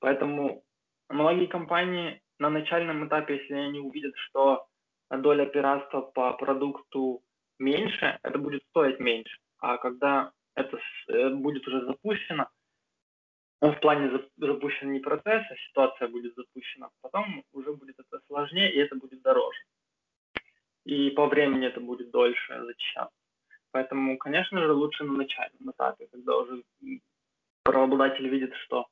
Поэтому 0.00 0.64
многие 1.08 1.46
компании 1.46 2.20
на 2.38 2.50
начальном 2.50 3.06
этапе, 3.06 3.36
если 3.36 3.54
они 3.54 3.78
увидят, 3.78 4.14
что 4.16 4.66
доля 5.10 5.46
пиратства 5.46 6.00
по 6.00 6.32
продукту 6.32 7.22
меньше, 7.58 8.18
это 8.22 8.38
будет 8.38 8.62
стоить 8.70 8.98
меньше. 8.98 9.38
А 9.58 9.76
когда 9.76 10.32
это 10.56 10.78
э, 11.08 11.28
будет 11.30 11.66
уже 11.68 11.84
запущено, 11.84 12.48
ну, 13.60 13.72
в 13.72 13.80
плане 13.80 14.10
запущен 14.36 14.92
не 14.92 15.00
процесс, 15.00 15.44
а 15.48 15.56
ситуация 15.68 16.08
будет 16.08 16.34
запущена, 16.34 16.88
потом 17.02 17.44
уже 17.52 17.72
будет 17.72 17.96
это 18.00 18.20
сложнее, 18.26 18.72
и 18.72 18.78
это 18.78 18.96
будет 18.96 19.22
дороже. 19.22 19.58
И 20.84 21.10
по 21.10 21.26
времени 21.26 21.66
это 21.66 21.80
будет 21.80 22.10
дольше 22.10 22.64
зачищаться. 22.64 23.14
Поэтому, 23.72 24.18
конечно 24.18 24.60
же, 24.60 24.72
лучше 24.72 25.04
на 25.04 25.12
начальном 25.12 25.70
этапе, 25.70 26.08
когда 26.10 26.36
уже 26.36 26.62
правообладатель 27.62 28.28
видит, 28.28 28.54
что 28.64 28.86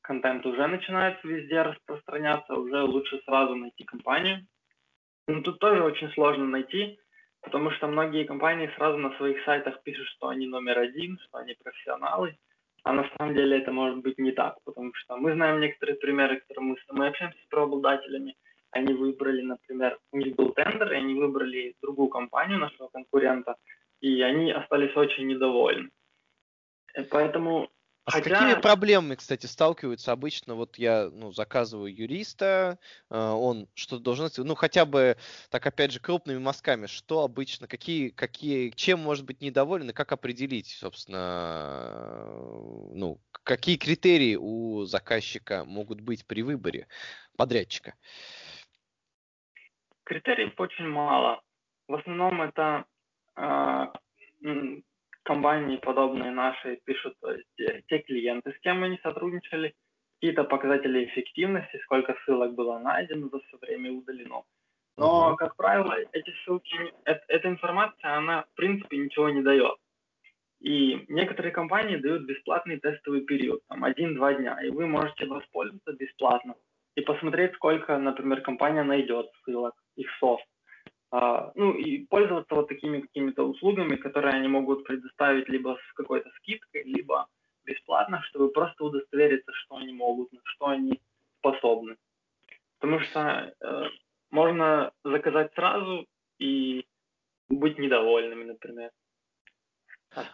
контент 0.00 0.46
уже 0.46 0.66
начинает 0.66 1.22
везде 1.24 1.62
распространяться, 1.62 2.54
уже 2.54 2.82
лучше 2.82 3.20
сразу 3.24 3.54
найти 3.54 3.84
компанию. 3.84 4.46
Но 5.28 5.42
тут 5.42 5.58
тоже 5.58 5.82
очень 5.82 6.10
сложно 6.12 6.46
найти, 6.46 6.98
потому 7.42 7.70
что 7.72 7.86
многие 7.86 8.24
компании 8.24 8.70
сразу 8.76 8.98
на 8.98 9.16
своих 9.16 9.42
сайтах 9.44 9.82
пишут, 9.82 10.06
что 10.08 10.28
они 10.28 10.46
номер 10.46 10.78
один, 10.78 11.18
что 11.18 11.38
они 11.38 11.54
профессионалы, 11.54 12.36
а 12.84 12.92
на 12.92 13.08
самом 13.16 13.34
деле 13.34 13.58
это 13.58 13.70
может 13.70 13.98
быть 13.98 14.18
не 14.18 14.32
так, 14.32 14.56
потому 14.64 14.92
что 14.94 15.16
мы 15.16 15.34
знаем 15.34 15.60
некоторые 15.60 15.96
примеры, 15.96 16.40
которые 16.40 16.70
мы, 16.70 16.76
мы 16.90 17.06
общаемся 17.08 17.38
с 17.38 17.48
правообладателями, 17.48 18.36
они 18.72 18.94
выбрали, 18.94 19.42
например, 19.42 19.98
у 20.10 20.18
них 20.18 20.34
был 20.34 20.52
тендер, 20.52 20.92
и 20.92 20.96
они 20.96 21.14
выбрали 21.14 21.76
другую 21.80 22.08
компанию, 22.08 22.58
нашего 22.58 22.88
конкурента, 22.88 23.56
и 24.00 24.20
они 24.22 24.50
остались 24.50 24.96
очень 24.96 25.26
недовольны. 25.28 25.90
Э, 26.94 27.04
поэтому 27.04 27.70
а 28.04 28.10
Хотя... 28.10 28.34
с 28.34 28.38
какими 28.40 28.60
проблемами, 28.60 29.14
кстати, 29.14 29.46
сталкиваются 29.46 30.10
обычно? 30.10 30.56
Вот 30.56 30.76
я 30.76 31.08
ну, 31.12 31.32
заказываю 31.32 31.94
юриста, 31.94 32.80
э, 33.10 33.16
он 33.16 33.68
что 33.74 34.00
должен, 34.00 34.28
ну 34.38 34.56
хотя 34.56 34.86
бы, 34.86 35.16
так 35.50 35.64
опять 35.66 35.92
же, 35.92 36.00
крупными 36.00 36.38
мазками, 36.38 36.86
что 36.86 37.22
обычно, 37.22 37.68
какие, 37.68 38.08
какие, 38.08 38.70
чем 38.70 38.98
может 38.98 39.24
быть 39.24 39.40
недоволен 39.40 39.90
и 39.90 39.92
как 39.92 40.10
определить, 40.10 40.76
собственно, 40.80 42.26
ну, 42.90 43.20
какие 43.44 43.76
критерии 43.76 44.34
у 44.34 44.84
заказчика 44.84 45.64
могут 45.64 46.00
быть 46.00 46.26
при 46.26 46.42
выборе 46.42 46.88
подрядчика? 47.36 47.94
Критериев 50.04 50.58
очень 50.58 50.88
мало. 50.88 51.40
В 51.88 51.94
основном 51.94 52.42
это 52.42 52.84
э, 53.36 53.86
компании, 55.22 55.76
подобные 55.76 56.30
нашей, 56.30 56.80
пишут 56.84 57.14
то 57.20 57.32
есть, 57.32 57.60
э, 57.60 57.82
те 57.88 57.98
клиенты, 57.98 58.52
с 58.52 58.58
кем 58.60 58.82
они 58.82 58.98
сотрудничали, 59.02 59.74
какие-то 60.14 60.44
показатели 60.44 61.04
эффективности, 61.04 61.80
сколько 61.84 62.16
ссылок 62.24 62.54
было 62.54 62.78
найдено 62.78 63.28
за 63.28 63.40
все 63.40 63.58
время 63.60 63.92
удалено. 63.92 64.44
Но, 64.96 65.36
как 65.36 65.56
правило, 65.56 65.96
эти 66.12 66.32
ссылки, 66.44 66.92
это, 67.04 67.24
эта 67.28 67.48
информация, 67.48 68.14
она 68.16 68.42
в 68.42 68.54
принципе 68.54 68.98
ничего 68.98 69.30
не 69.30 69.42
дает. 69.42 69.76
И 70.60 71.04
некоторые 71.08 71.50
компании 71.50 71.96
дают 71.96 72.22
бесплатный 72.22 72.78
тестовый 72.78 73.22
период, 73.22 73.66
там 73.68 73.82
один-два 73.82 74.34
дня, 74.34 74.62
и 74.62 74.70
вы 74.70 74.86
можете 74.86 75.26
воспользоваться 75.26 75.92
бесплатно 75.92 76.54
и 76.94 77.00
посмотреть, 77.00 77.54
сколько, 77.54 77.98
например, 77.98 78.42
компания 78.42 78.82
найдет 78.82 79.30
ссылок, 79.44 79.74
их 79.96 80.08
софт. 80.20 80.44
А, 81.10 81.52
ну 81.54 81.72
и 81.72 82.06
пользоваться 82.06 82.54
вот 82.54 82.68
такими 82.68 83.00
какими-то 83.00 83.44
услугами, 83.44 83.96
которые 83.96 84.32
они 84.34 84.48
могут 84.48 84.84
предоставить 84.84 85.48
либо 85.48 85.78
с 85.90 85.92
какой-то 85.94 86.30
скидкой, 86.38 86.84
либо 86.84 87.26
бесплатно, 87.64 88.22
чтобы 88.28 88.48
просто 88.48 88.84
удостовериться, 88.84 89.52
что 89.52 89.76
они 89.76 89.92
могут, 89.92 90.32
на 90.32 90.40
что 90.44 90.68
они 90.68 91.00
способны. 91.38 91.96
Потому 92.78 93.00
что 93.00 93.54
э, 93.60 93.84
можно 94.30 94.92
заказать 95.04 95.52
сразу 95.54 96.06
и 96.38 96.86
быть 97.48 97.78
недовольными, 97.78 98.44
например. 98.44 98.90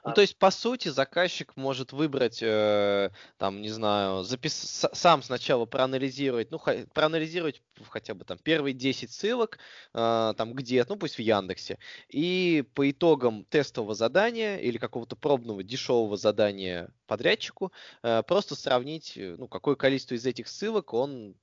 Ну, 0.04 0.12
то 0.12 0.20
есть, 0.20 0.38
по 0.38 0.50
сути, 0.50 0.88
заказчик 0.88 1.56
может 1.56 1.92
выбрать, 1.92 2.42
э, 2.42 3.10
там, 3.36 3.60
не 3.62 3.70
знаю, 3.70 4.24
запис... 4.24 4.86
сам 4.92 5.22
сначала 5.22 5.66
проанализировать, 5.66 6.50
ну, 6.50 6.58
х... 6.58 6.86
проанализировать 6.92 7.62
хотя 7.88 8.14
бы 8.14 8.24
там 8.24 8.38
первые 8.38 8.74
10 8.74 9.12
ссылок, 9.12 9.58
э, 9.94 10.34
там, 10.36 10.52
где, 10.54 10.84
ну, 10.88 10.96
пусть 10.96 11.16
в 11.16 11.20
Яндексе, 11.20 11.78
и 12.08 12.64
по 12.74 12.90
итогам 12.90 13.44
тестового 13.44 13.94
задания 13.94 14.56
или 14.58 14.78
какого-то 14.78 15.16
пробного 15.16 15.62
дешевого 15.62 16.16
задания 16.16 16.90
подрядчику 17.06 17.72
э, 18.02 18.22
просто 18.24 18.54
сравнить, 18.56 19.16
э, 19.16 19.36
ну, 19.38 19.48
какое 19.48 19.76
количество 19.76 20.14
из 20.14 20.26
этих 20.26 20.48
ссылок 20.48 20.92
он 20.92 21.36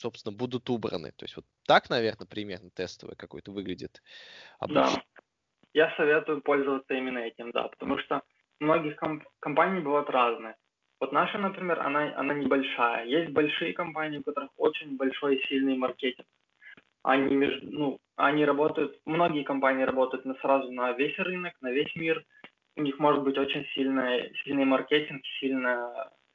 собственно, 0.00 0.32
будут 0.32 0.70
убраны. 0.70 1.10
То 1.10 1.24
есть 1.24 1.34
вот 1.34 1.44
так, 1.66 1.90
наверное, 1.90 2.24
примерно 2.24 2.70
тестовое 2.70 3.16
какой-то 3.16 3.50
выглядит. 3.50 4.00
Обычно. 4.60 4.92
Да 4.92 5.02
я 5.78 5.94
советую 5.96 6.40
пользоваться 6.40 6.92
именно 6.94 7.18
этим, 7.18 7.52
да, 7.52 7.68
потому 7.68 7.98
что 7.98 8.22
многих 8.58 8.96
комп- 8.96 9.28
компаний 9.38 9.80
бывают 9.80 10.10
разные. 10.10 10.56
Вот 11.00 11.12
наша, 11.12 11.38
например, 11.38 11.78
она, 11.80 12.12
она 12.16 12.34
небольшая. 12.34 13.06
Есть 13.06 13.30
большие 13.30 13.72
компании, 13.72 14.18
у 14.18 14.24
которых 14.24 14.50
очень 14.56 14.96
большой 14.96 15.36
и 15.36 15.46
сильный 15.46 15.76
маркетинг. 15.76 16.26
Они, 17.04 17.46
ну, 17.62 17.98
они 18.16 18.44
работают, 18.44 18.98
многие 19.06 19.44
компании 19.44 19.84
работают 19.84 20.24
на, 20.24 20.34
сразу 20.42 20.72
на 20.72 20.92
весь 20.92 21.16
рынок, 21.18 21.52
на 21.60 21.70
весь 21.70 21.94
мир. 21.94 22.24
У 22.76 22.82
них 22.82 22.98
может 22.98 23.22
быть 23.22 23.38
очень 23.38 23.64
сильный, 23.74 24.32
сильный 24.42 24.64
маркетинг, 24.64 25.22
сильный, 25.38 25.76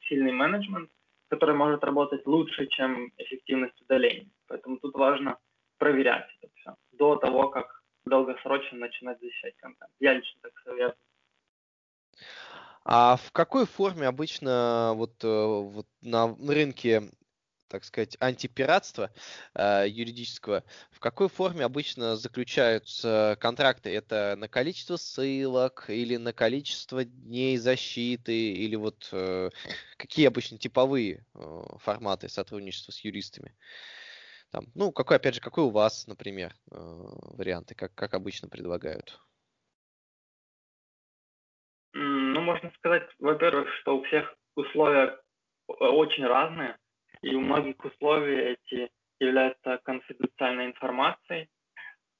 сильный 0.07 0.31
менеджмент, 0.31 0.89
который 1.29 1.55
может 1.55 1.83
работать 1.83 2.25
лучше, 2.25 2.67
чем 2.67 3.11
эффективность 3.17 3.81
удаления. 3.81 4.29
Поэтому 4.47 4.77
тут 4.77 4.95
важно 4.95 5.37
проверять 5.79 6.29
это 6.41 6.53
все 6.55 6.75
до 6.93 7.17
того, 7.17 7.49
как 7.49 7.82
долгосрочно 8.05 8.77
начинать 8.77 9.19
защищать 9.21 9.55
контент. 9.57 9.91
Я 9.99 10.13
лично 10.13 10.39
так 10.41 10.53
советую. 10.63 10.95
А 12.85 13.15
в 13.15 13.31
какой 13.31 13.65
форме 13.65 14.07
обычно 14.07 14.93
вот, 14.95 15.23
э, 15.23 15.27
вот 15.27 15.87
на 16.01 16.35
рынке, 16.35 17.03
так 17.69 17.85
сказать, 17.85 18.17
антипиратства 18.19 19.09
э, 19.55 19.85
юридического, 19.87 20.65
в 20.91 20.99
какой 20.99 21.29
форме 21.29 21.63
обычно 21.63 22.17
заключаются 22.17 23.37
контракты? 23.39 23.89
Это 23.95 24.35
на 24.37 24.49
количество 24.49 24.97
ссылок 24.97 25.85
или 25.87 26.17
на 26.17 26.33
количество 26.33 27.05
дней 27.05 27.57
защиты, 27.57 28.51
или 28.51 28.75
вот 28.75 29.07
э, 29.13 29.49
какие 29.95 30.27
обычно 30.27 30.57
типовые 30.57 31.25
э, 31.35 31.63
форматы 31.79 32.27
сотрудничества 32.27 32.91
с 32.91 32.99
юристами? 32.99 33.55
Там, 34.53 34.65
ну, 34.75 34.91
какой, 34.91 35.17
опять 35.17 35.33
же, 35.33 35.41
какой 35.41 35.63
у 35.63 35.71
вас, 35.71 36.05
например, 36.05 36.53
э, 36.69 36.75
варианты, 36.75 37.73
как, 37.73 37.95
как 37.95 38.13
обычно 38.13 38.49
предлагают? 38.49 39.19
Ну, 41.93 42.39
можно 42.39 42.71
сказать, 42.77 43.09
во-первых, 43.17 43.67
что 43.81 43.97
у 43.97 44.03
всех 44.03 44.35
условия 44.55 45.07
э, 45.07 45.73
очень 45.73 46.27
разные, 46.27 46.77
и 47.23 47.33
у 47.33 47.41
многих 47.41 47.83
условий 47.83 48.53
эти 48.53 48.91
являются 49.19 49.79
конфиденциальной 49.85 50.67
информацией. 50.67 51.49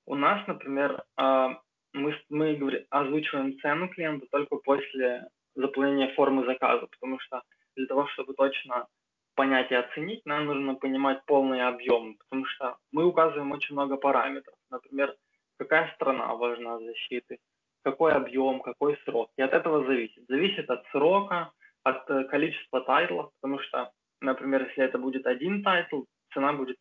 У 0.07 0.15
нас, 0.15 0.45
например, 0.47 1.03
а, 1.15 1.61
мы, 1.93 2.19
мы 2.29 2.87
озвучиваем 2.89 3.59
цену 3.59 3.89
клиенту 3.89 4.25
только 4.31 4.55
после 4.55 5.27
заполнения 5.53 6.11
формы 6.15 6.45
заказа, 6.45 6.87
потому 6.87 7.19
что 7.19 7.43
для 7.75 7.85
того, 7.85 8.07
чтобы 8.07 8.33
точно 8.33 8.87
понять 9.35 9.71
и 9.71 9.75
оценить, 9.75 10.25
нам 10.25 10.45
нужно 10.45 10.75
понимать 10.75 11.23
полный 11.25 11.65
объем, 11.67 12.17
потому 12.17 12.45
что 12.45 12.77
мы 12.91 13.05
указываем 13.05 13.51
очень 13.51 13.75
много 13.75 13.97
параметров. 13.97 14.55
Например, 14.69 15.15
какая 15.57 15.93
страна 15.95 16.33
важна 16.35 16.79
защиты, 16.79 17.39
какой 17.83 18.13
объем, 18.13 18.61
какой 18.61 18.97
срок. 19.05 19.31
И 19.37 19.41
от 19.41 19.53
этого 19.53 19.85
зависит. 19.85 20.23
Зависит 20.27 20.69
от 20.69 20.85
срока, 20.91 21.51
от 21.83 22.09
э, 22.09 22.23
количества 22.25 22.81
тайтлов, 22.81 23.31
потому 23.41 23.59
что, 23.59 23.91
например, 24.21 24.67
если 24.67 24.83
это 24.83 24.97
будет 24.97 25.25
один 25.25 25.63
тайтл, 25.63 26.03
цена 26.33 26.53
будет 26.53 26.77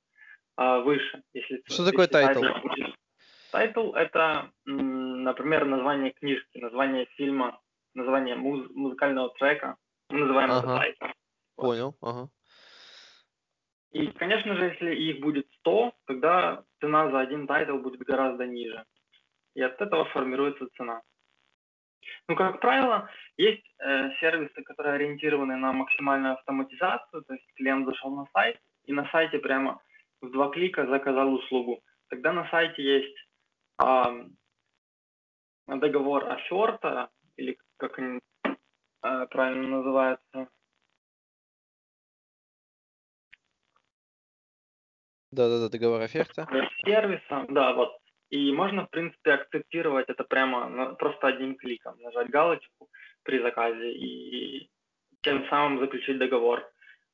а, 0.57 0.81
выше. 0.81 1.23
Если, 1.33 1.63
что 1.67 1.85
такое 1.85 2.07
тайтл? 2.07 2.45
Тайтл 3.51 3.93
это, 3.93 4.51
например, 4.65 5.67
название 5.67 6.13
книжки, 6.13 6.59
название 6.59 7.07
фильма, 7.17 7.61
название 7.95 8.35
муз- 8.35 8.71
музыкального 8.71 9.31
трека. 9.35 9.77
Мы 10.09 10.21
называем 10.21 10.51
ага. 10.51 10.59
это 10.59 10.77
тайтл. 10.79 11.05
Понял, 11.57 11.97
ага. 12.01 12.29
И, 13.93 14.07
конечно 14.07 14.57
же, 14.57 14.65
если 14.67 14.95
их 14.95 15.21
будет 15.21 15.47
100, 15.61 15.95
тогда 16.07 16.65
цена 16.81 17.11
за 17.11 17.21
один 17.21 17.47
тайтл 17.47 17.77
будет 17.77 18.01
гораздо 18.01 18.47
ниже. 18.47 18.85
И 19.55 19.61
от 19.61 19.81
этого 19.81 20.07
формируется 20.07 20.67
цена. 20.77 21.03
Ну, 22.29 22.37
как 22.37 22.61
правило, 22.61 23.11
есть 23.37 23.65
э, 23.79 24.11
сервисы, 24.21 24.63
которые 24.63 24.95
ориентированы 24.95 25.57
на 25.57 25.73
максимальную 25.73 26.35
автоматизацию, 26.35 27.23
то 27.23 27.35
есть 27.35 27.47
клиент 27.55 27.87
зашел 27.87 28.15
на 28.15 28.27
сайт 28.33 28.59
и 28.85 28.93
на 28.93 29.09
сайте 29.11 29.39
прямо 29.39 29.81
в 30.21 30.31
два 30.31 30.49
клика 30.51 30.87
заказал 30.87 31.35
услугу. 31.35 31.81
Тогда 32.09 32.33
на 32.33 32.49
сайте 32.49 32.83
есть 32.83 33.17
э, 33.83 34.29
договор 35.67 36.31
оферта, 36.31 37.11
или 37.37 37.59
как 37.77 37.99
они 37.99 38.21
э, 38.45 39.27
правильно 39.31 39.69
называются. 39.69 40.49
Да-да-да, 45.33 45.69
договор 45.69 46.01
оферта. 46.03 46.47
Сервиса, 46.85 47.47
да, 47.49 47.73
вот 47.73 47.97
и 48.33 48.51
можно, 48.51 48.87
в 48.87 48.91
принципе, 48.91 49.33
акцептировать 49.33 50.09
это 50.09 50.25
прямо 50.25 50.95
просто 50.95 51.27
одним 51.27 51.55
кликом, 51.55 52.01
нажать 52.01 52.31
галочку 52.31 52.89
при 53.25 53.43
заказе 53.43 53.93
и 53.93 54.71
тем 55.21 55.47
самым 55.49 55.81
заключить 55.81 56.19
договор. 56.19 56.67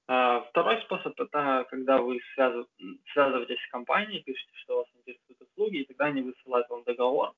А, 0.07 0.43
второй 0.43 0.81
способ– 0.83 1.19
это 1.21 1.67
когда 1.71 1.99
вы 1.99 2.21
связываетесь 2.35 3.61
с 3.61 3.71
компанией, 3.71 4.23
пишете, 4.23 4.53
что 4.63 4.77
вас 4.77 4.87
интересуют 4.95 5.43
услуги, 5.43 5.79
и 5.79 5.85
тогда 5.87 6.07
они 6.07 6.23
высылают 6.23 6.69
вам 6.71 6.85
договор, 6.85 7.33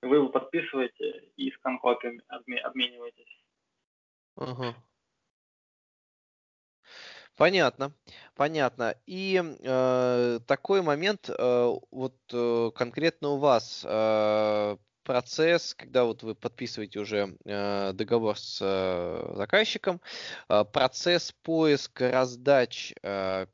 вы 0.00 0.16
его 0.16 0.28
подписываете 0.30 1.30
и 1.36 1.50
с 1.50 1.58
конкопиями 1.58 2.22
обмениваетесь. 2.28 3.44
Ага. 4.36 4.74
Понятно, 7.36 7.92
понятно. 8.34 8.94
И 9.06 9.40
э, 9.42 10.40
такой 10.46 10.80
момент, 10.82 11.28
э, 11.28 11.74
вот 11.90 12.16
э, 12.32 12.70
конкретно 12.74 13.28
у 13.30 13.36
вас 13.36 13.84
э, 13.86 14.76
процесс, 15.04 15.74
когда 15.74 16.04
вот 16.04 16.22
вы 16.22 16.34
подписываете 16.34 16.98
уже 16.98 17.36
э, 17.44 17.92
договор 17.92 18.38
с 18.38 18.58
э, 18.62 19.34
заказчиком, 19.36 20.00
э, 20.48 20.64
процесс 20.64 21.32
поиска 21.42 22.10
раздач 22.10 22.94
э, 23.02 23.46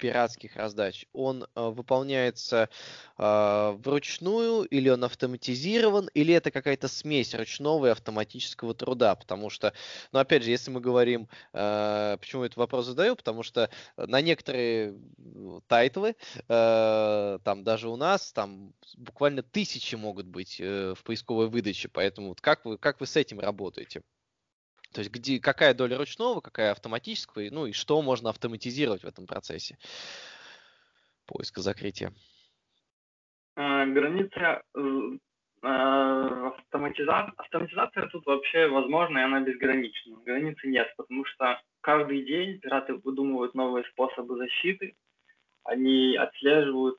пиратских 0.00 0.56
раздач, 0.56 1.06
он 1.12 1.44
э, 1.44 1.68
выполняется 1.68 2.68
э, 3.18 3.76
вручную, 3.84 4.64
или 4.64 4.88
он 4.88 5.04
автоматизирован, 5.04 6.08
или 6.14 6.34
это 6.34 6.50
какая-то 6.50 6.88
смесь 6.88 7.34
ручного 7.34 7.86
и 7.86 7.90
автоматического 7.90 8.74
труда, 8.74 9.14
потому 9.14 9.50
что, 9.50 9.72
ну, 10.10 10.18
опять 10.18 10.42
же, 10.42 10.50
если 10.50 10.70
мы 10.70 10.80
говорим, 10.80 11.28
э, 11.52 12.16
почему 12.18 12.44
этот 12.44 12.56
вопрос 12.56 12.86
задаю, 12.86 13.14
потому 13.14 13.42
что 13.42 13.70
на 13.96 14.20
некоторые 14.20 14.98
тайтлы, 15.68 16.16
э, 16.48 17.38
там 17.44 17.62
даже 17.62 17.88
у 17.88 17.96
нас, 17.96 18.32
там 18.32 18.72
буквально 18.96 19.42
тысячи 19.42 19.94
могут 19.94 20.26
быть 20.26 20.56
э, 20.58 20.94
в 20.96 21.04
поисковой 21.04 21.48
выдаче, 21.48 21.88
поэтому 21.88 22.28
вот 22.28 22.40
как 22.40 22.64
вы, 22.64 22.78
как 22.78 23.00
вы 23.00 23.06
с 23.06 23.16
этим 23.16 23.38
работаете? 23.38 24.02
То 24.92 25.00
есть 25.00 25.10
где, 25.12 25.38
какая 25.38 25.74
доля 25.74 25.98
ручного, 25.98 26.40
какая 26.40 26.72
автоматического, 26.72 27.42
ну 27.50 27.66
и 27.66 27.72
что 27.72 28.02
можно 28.02 28.30
автоматизировать 28.30 29.02
в 29.02 29.06
этом 29.06 29.26
процессе 29.26 29.78
поиска 31.26 31.60
закрытия? 31.60 32.12
А, 33.54 33.86
граница 33.86 34.62
а, 35.62 36.48
автоматизация, 36.48 37.34
автоматизация 37.36 38.06
тут 38.08 38.26
вообще 38.26 38.66
возможна, 38.66 39.18
и 39.18 39.22
она 39.22 39.40
безгранична. 39.40 40.16
Границы 40.24 40.66
нет, 40.66 40.92
потому 40.96 41.24
что 41.24 41.60
каждый 41.80 42.24
день 42.24 42.58
пираты 42.58 42.94
выдумывают 42.94 43.54
новые 43.54 43.84
способы 43.84 44.38
защиты, 44.38 44.96
они 45.62 46.16
отслеживают 46.16 46.98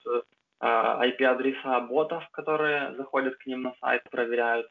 IP-адреса 0.61 1.77
а, 1.77 1.81
ботов, 1.81 2.23
которые 2.31 2.95
заходят 2.95 3.35
к 3.37 3.45
ним 3.47 3.63
на 3.63 3.73
сайт, 3.81 4.03
проверяют 4.09 4.67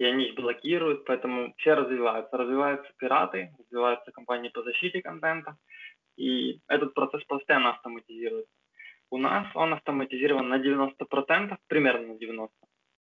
и 0.00 0.04
они 0.06 0.28
их 0.28 0.34
блокируют, 0.34 1.04
поэтому 1.04 1.52
все 1.58 1.74
развиваются. 1.74 2.34
Развиваются 2.34 2.90
пираты, 2.96 3.52
развиваются 3.58 4.10
компании 4.12 4.48
по 4.48 4.62
защите 4.62 5.02
контента, 5.02 5.58
и 6.16 6.58
этот 6.68 6.94
процесс 6.94 7.22
постоянно 7.24 7.70
автоматизируется. 7.70 8.50
У 9.10 9.18
нас 9.18 9.46
он 9.54 9.74
автоматизирован 9.74 10.48
на 10.48 10.58
90%, 10.58 11.54
примерно 11.66 12.14
на 12.14 12.16
90%. 12.16 12.48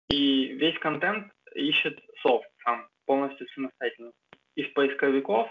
И 0.08 0.46
весь 0.54 0.78
контент 0.78 1.30
ищет 1.54 2.00
софт 2.22 2.48
сам, 2.64 2.88
полностью 3.04 3.46
самостоятельно. 3.48 4.12
Из 4.54 4.72
поисковиков 4.72 5.46
э, 5.46 5.50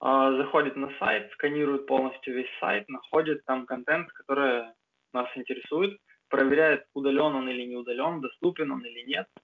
заходит 0.00 0.76
на 0.76 0.90
сайт, 0.98 1.30
сканирует 1.32 1.86
полностью 1.86 2.36
весь 2.36 2.58
сайт, 2.58 2.88
находит 2.88 3.44
там 3.44 3.66
контент, 3.66 4.10
который 4.12 4.64
нас 5.12 5.28
интересует, 5.36 5.98
проверяет, 6.30 6.86
удален 6.94 7.34
он 7.34 7.50
или 7.50 7.66
не 7.66 7.76
удален, 7.76 8.22
доступен 8.22 8.72
он 8.72 8.82
или 8.82 9.02
нет– 9.02 9.28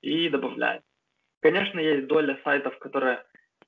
и 0.00 0.28
добавляет. 0.28 0.82
Конечно, 1.40 1.78
есть 1.78 2.06
доля 2.06 2.38
сайтов, 2.44 2.78
которые 2.78 3.24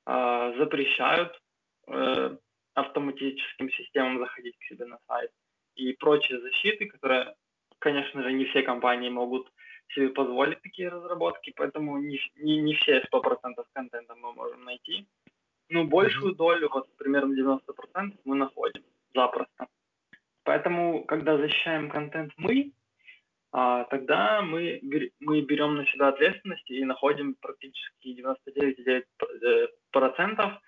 э, 0.06 0.54
запрещают 0.58 1.40
э, 1.86 2.36
автоматическим 2.74 3.70
системам 3.70 4.18
заходить 4.18 4.58
к 4.58 4.64
себе 4.64 4.86
на 4.86 4.98
сайт 5.06 5.30
и 5.76 5.92
прочие 5.92 6.40
защиты, 6.40 6.86
которые, 6.86 7.34
конечно 7.78 8.22
же, 8.22 8.32
не 8.32 8.44
все 8.46 8.62
компании 8.62 9.08
могут 9.08 9.50
себе 9.94 10.08
позволить 10.08 10.60
такие 10.62 10.88
разработки, 10.88 11.52
поэтому 11.56 11.98
не, 11.98 12.20
не, 12.36 12.58
не 12.58 12.74
все 12.74 13.02
100% 13.12 13.64
контента 13.72 14.14
мы 14.14 14.32
можем 14.32 14.64
найти. 14.64 15.06
Но 15.68 15.84
большую 15.84 16.34
долю, 16.34 16.68
вот 16.72 16.88
примерно 16.96 17.32
90% 17.34 18.18
мы 18.24 18.36
находим 18.36 18.82
запросто. 19.14 19.66
Поэтому, 20.42 21.04
когда 21.04 21.36
защищаем 21.36 21.90
контент 21.90 22.32
мы, 22.36 22.72
тогда 23.52 24.42
мы, 24.42 24.80
мы 25.18 25.40
берем 25.40 25.76
на 25.76 25.86
себя 25.86 26.08
ответственность 26.08 26.70
и 26.70 26.84
находим 26.84 27.34
практически 27.40 28.16
99,9%, 29.92 30.58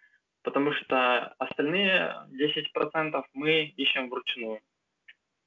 потому 0.43 0.73
что 0.73 1.29
остальные 1.39 2.15
10% 2.33 3.25
мы 3.35 3.73
ищем 3.77 4.11
вручную. 4.11 4.61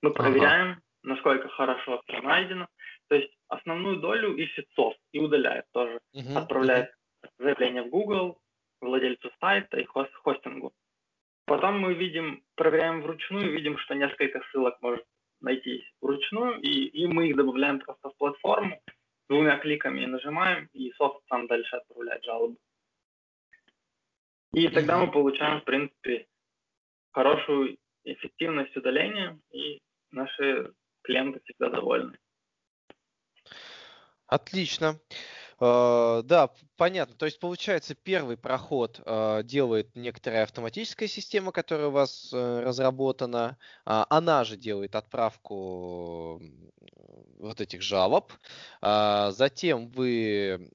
Мы 0.01 0.13
проверяем, 0.13 0.71
ага. 0.71 0.81
насколько 1.03 1.49
хорошо 1.49 2.01
найдено. 2.23 2.67
То 3.09 3.15
есть 3.15 3.33
основную 3.49 3.97
долю 3.97 4.35
ищет 4.35 4.67
софт 4.75 4.99
и 5.11 5.19
удаляет 5.19 5.65
тоже. 5.71 5.99
Угу. 6.13 6.37
Отправляет 6.37 6.91
заявление 7.37 7.83
в 7.83 7.89
Google, 7.89 8.39
владельцу 8.81 9.29
сайта 9.41 9.79
и 9.79 9.85
хост 9.85 10.13
хостингу. 10.23 10.73
Потом 11.45 11.79
мы 11.79 11.93
видим, 11.93 12.43
проверяем 12.55 13.01
вручную, 13.01 13.51
видим, 13.51 13.77
что 13.77 13.93
несколько 13.93 14.41
ссылок 14.49 14.81
может 14.81 15.05
найти 15.45 15.87
вручную, 16.01 16.59
и, 16.59 16.87
и 16.87 17.07
мы 17.07 17.29
их 17.29 17.35
добавляем 17.37 17.79
просто 17.79 18.09
в 18.09 18.17
платформу, 18.17 18.81
двумя 19.29 19.57
кликами 19.57 20.05
нажимаем, 20.05 20.69
и 20.73 20.91
софт 20.93 21.23
сам 21.29 21.47
дальше 21.47 21.75
отправляет 21.75 22.23
жалобу. 22.23 22.57
И 24.53 24.67
тогда 24.69 24.97
мы 24.97 25.11
получаем, 25.11 25.61
в 25.61 25.63
принципе, 25.65 26.27
хорошую 27.11 27.77
эффективность 28.03 28.75
удаления, 28.75 29.39
и 29.51 29.81
наши 30.11 30.73
клиенты 31.03 31.39
всегда 31.43 31.69
довольны. 31.69 32.17
Отлично. 34.27 34.99
Uh, 35.57 36.21
да, 36.23 36.49
понятно. 36.75 37.15
То 37.15 37.25
есть, 37.25 37.39
получается, 37.39 37.95
первый 37.95 38.35
проход 38.35 38.99
uh, 39.05 39.41
делает 39.41 39.95
некоторая 39.95 40.43
автоматическая 40.43 41.07
система, 41.07 41.53
которая 41.53 41.87
у 41.87 41.91
вас 41.91 42.31
uh, 42.33 42.61
разработана. 42.61 43.57
Она 43.85 44.43
же 44.43 44.57
делает 44.57 44.95
отправку 44.95 46.41
вот 47.39 47.61
этих 47.61 47.81
жалоб. 47.81 48.33
Затем 48.81 49.89
вы 49.89 50.71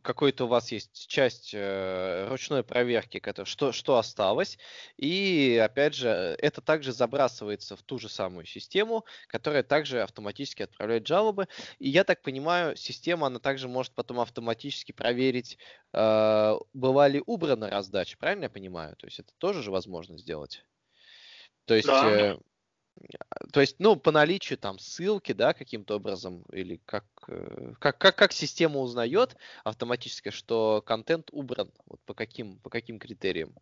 какой-то 0.00 0.44
у 0.44 0.48
вас 0.48 0.72
есть 0.72 1.06
часть 1.08 1.50
э, 1.52 2.26
ручной 2.28 2.62
проверки, 2.62 3.18
который, 3.18 3.46
что, 3.46 3.72
что 3.72 3.96
осталось, 3.98 4.58
и 4.96 5.60
опять 5.62 5.94
же, 5.94 6.08
это 6.08 6.60
также 6.60 6.92
забрасывается 6.92 7.76
в 7.76 7.82
ту 7.82 7.98
же 7.98 8.08
самую 8.08 8.46
систему, 8.46 9.04
которая 9.28 9.62
также 9.62 10.02
автоматически 10.02 10.62
отправляет 10.62 11.06
жалобы. 11.06 11.48
И 11.78 11.88
я 11.88 12.04
так 12.04 12.22
понимаю, 12.22 12.76
система, 12.76 13.26
она 13.26 13.38
также 13.38 13.68
может 13.68 13.92
потом 13.94 14.20
автоматически 14.20 14.92
проверить, 14.92 15.58
э, 15.92 16.54
была 16.72 17.08
ли 17.08 17.22
убрана 17.26 17.70
раздача, 17.70 18.16
правильно 18.18 18.44
я 18.44 18.50
понимаю? 18.50 18.96
То 18.96 19.06
есть 19.06 19.18
это 19.18 19.32
тоже 19.38 19.62
же 19.62 19.70
возможно 19.70 20.18
сделать? 20.18 20.64
То 21.66 21.74
есть... 21.74 21.88
Да. 21.88 22.10
Э, 22.10 22.38
то 23.52 23.60
есть, 23.60 23.76
ну, 23.78 23.96
по 23.96 24.10
наличию 24.10 24.58
там 24.58 24.78
ссылки, 24.78 25.32
да, 25.32 25.54
каким-то 25.54 25.96
образом, 25.96 26.42
или 26.52 26.80
как, 26.86 27.04
э, 27.28 27.72
как, 27.78 27.98
как, 27.98 28.16
как 28.16 28.32
система 28.32 28.80
узнает 28.80 29.36
автоматически, 29.64 30.30
что 30.30 30.82
контент 30.84 31.28
убран, 31.32 31.70
вот 31.86 32.00
по 32.06 32.14
каким, 32.14 32.58
по 32.58 32.70
каким 32.70 32.98
критериям? 32.98 33.54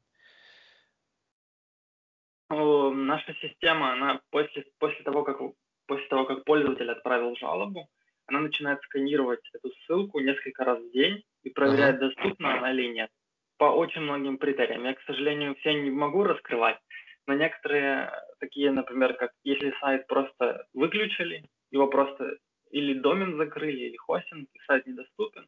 Наша 2.51 3.35
система, 3.41 3.93
она 3.93 4.21
после, 4.31 4.67
после, 4.79 5.03
того, 5.05 5.25
как, 5.25 5.39
после 5.87 6.07
того, 6.09 6.27
как 6.27 6.45
пользователь 6.45 6.91
отправил 6.91 7.35
жалобу, 7.37 7.89
она 8.27 8.41
начинает 8.41 8.81
сканировать 8.83 9.41
эту 9.55 9.71
ссылку 9.85 10.21
несколько 10.21 10.65
раз 10.65 10.79
в 10.79 10.93
день 10.93 11.23
и 11.43 11.51
проверяет, 11.51 11.97
ага. 11.97 12.09
доступна 12.09 12.59
она 12.59 12.73
или 12.73 12.89
нет. 12.89 13.11
По 13.57 13.65
очень 13.65 14.03
многим 14.03 14.39
критериям. 14.39 14.85
Я, 14.85 14.95
к 14.95 15.03
сожалению, 15.03 15.55
все 15.57 15.75
не 15.75 15.91
могу 15.91 16.25
раскрывать, 16.25 16.79
но 17.27 17.35
некоторые 17.35 18.11
такие, 18.41 18.71
например, 18.71 19.15
как 19.15 19.33
если 19.45 19.75
сайт 19.81 20.07
просто 20.07 20.67
выключили, 20.75 21.45
его 21.71 21.87
просто 21.87 22.39
или 22.71 22.95
домен 22.95 23.37
закрыли, 23.37 23.81
или 23.81 23.97
хостинг, 23.97 24.49
и 24.53 24.59
сайт 24.67 24.87
недоступен, 24.87 25.47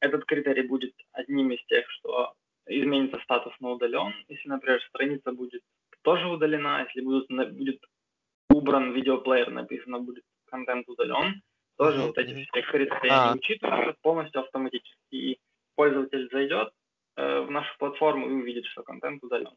этот 0.00 0.24
критерий 0.24 0.66
будет 0.66 0.94
одним 1.12 1.50
из 1.50 1.64
тех, 1.66 1.88
что 1.90 2.34
изменится 2.66 3.18
статус 3.22 3.54
на 3.60 3.70
удален. 3.70 4.12
Если, 4.28 4.48
например, 4.48 4.80
страница 4.88 5.32
будет 5.32 5.62
тоже 6.02 6.26
удалена, 6.26 6.82
если 6.82 7.00
будет, 7.00 7.28
будет 7.28 7.80
убран 8.50 8.92
видеоплеер, 8.92 9.50
написано 9.50 10.00
будет 10.00 10.24
контент 10.46 10.88
удален, 10.88 11.42
тоже 11.76 12.00
вот 12.02 12.18
эти 12.18 12.32
все 12.44 12.62
критерии 12.62 13.10
а. 13.10 13.34
учитываются 13.34 13.96
полностью 14.02 14.40
автоматически. 14.40 15.14
И 15.14 15.38
пользователь 15.74 16.28
зайдет 16.30 16.72
э, 17.16 17.40
в 17.40 17.50
нашу 17.50 17.76
платформу 17.78 18.28
и 18.28 18.32
увидит, 18.32 18.64
что 18.66 18.82
контент 18.82 19.22
удален. 19.22 19.54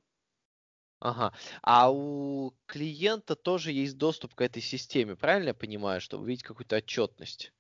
Ага. 1.01 1.31
А 1.63 1.91
у 1.91 2.51
клиента 2.65 3.35
тоже 3.35 3.71
есть 3.71 3.97
доступ 3.97 4.35
к 4.35 4.41
этой 4.41 4.61
системе, 4.61 5.15
правильно 5.15 5.49
я 5.49 5.53
понимаю, 5.53 6.01
чтобы 6.01 6.23
увидеть 6.23 6.43
какую-то 6.43 6.77
отчетность 6.77 7.53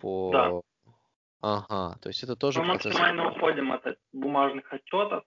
по... 0.00 0.30
Да. 0.32 0.60
Ага, 1.42 1.98
то 2.00 2.08
есть 2.08 2.22
это 2.22 2.36
тоже 2.36 2.60
Мы 2.60 2.68
процесс... 2.68 2.94
максимально 2.94 3.30
уходим 3.30 3.72
от 3.72 3.98
бумажных 4.12 4.72
отчетов, 4.72 5.24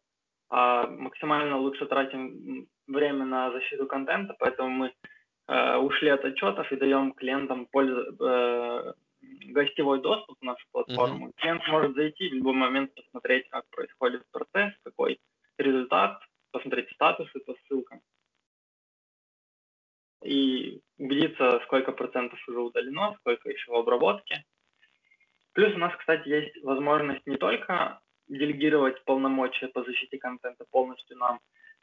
а 0.50 0.88
максимально 0.88 1.58
лучше 1.58 1.86
тратим 1.86 2.68
время 2.88 3.26
на 3.26 3.52
защиту 3.52 3.86
контента, 3.86 4.36
поэтому 4.40 4.70
мы 4.70 4.94
э, 5.48 5.78
ушли 5.78 6.10
от 6.10 6.26
отчетов 6.26 6.72
и 6.72 6.76
даем 6.76 7.14
клиентам 7.14 7.68
пользу, 7.68 8.16
э, 8.20 8.94
гостевой 9.22 10.02
доступ 10.02 10.40
в 10.40 10.44
нашу 10.44 10.66
платформу. 10.72 11.28
Uh-huh. 11.28 11.34
Клиент 11.36 11.68
может 11.68 11.96
зайти 11.96 12.30
в 12.30 12.34
любой 12.34 12.54
момент 12.54 12.94
посмотреть, 12.96 13.48
как 13.50 13.66
происходит 13.70 14.24
процесс, 14.32 14.74
посмотреть 16.98 17.30
статусы 17.30 17.40
по 17.40 17.56
ссылкам 17.68 18.02
и 20.24 20.82
убедиться, 20.98 21.62
сколько 21.66 21.92
процентов 21.92 22.40
уже 22.48 22.60
удалено, 22.60 23.16
сколько 23.20 23.50
еще 23.50 23.72
в 23.72 23.76
обработке. 23.76 24.44
Плюс 25.54 25.74
у 25.76 25.78
нас, 25.78 25.96
кстати, 25.96 26.28
есть 26.28 26.64
возможность 26.64 27.26
не 27.26 27.38
только 27.38 28.00
делегировать 28.28 29.04
полномочия 29.06 29.68
по 29.68 29.84
защите 29.84 30.18
контента 30.18 30.66
полностью 30.72 31.18
нам, 31.18 31.40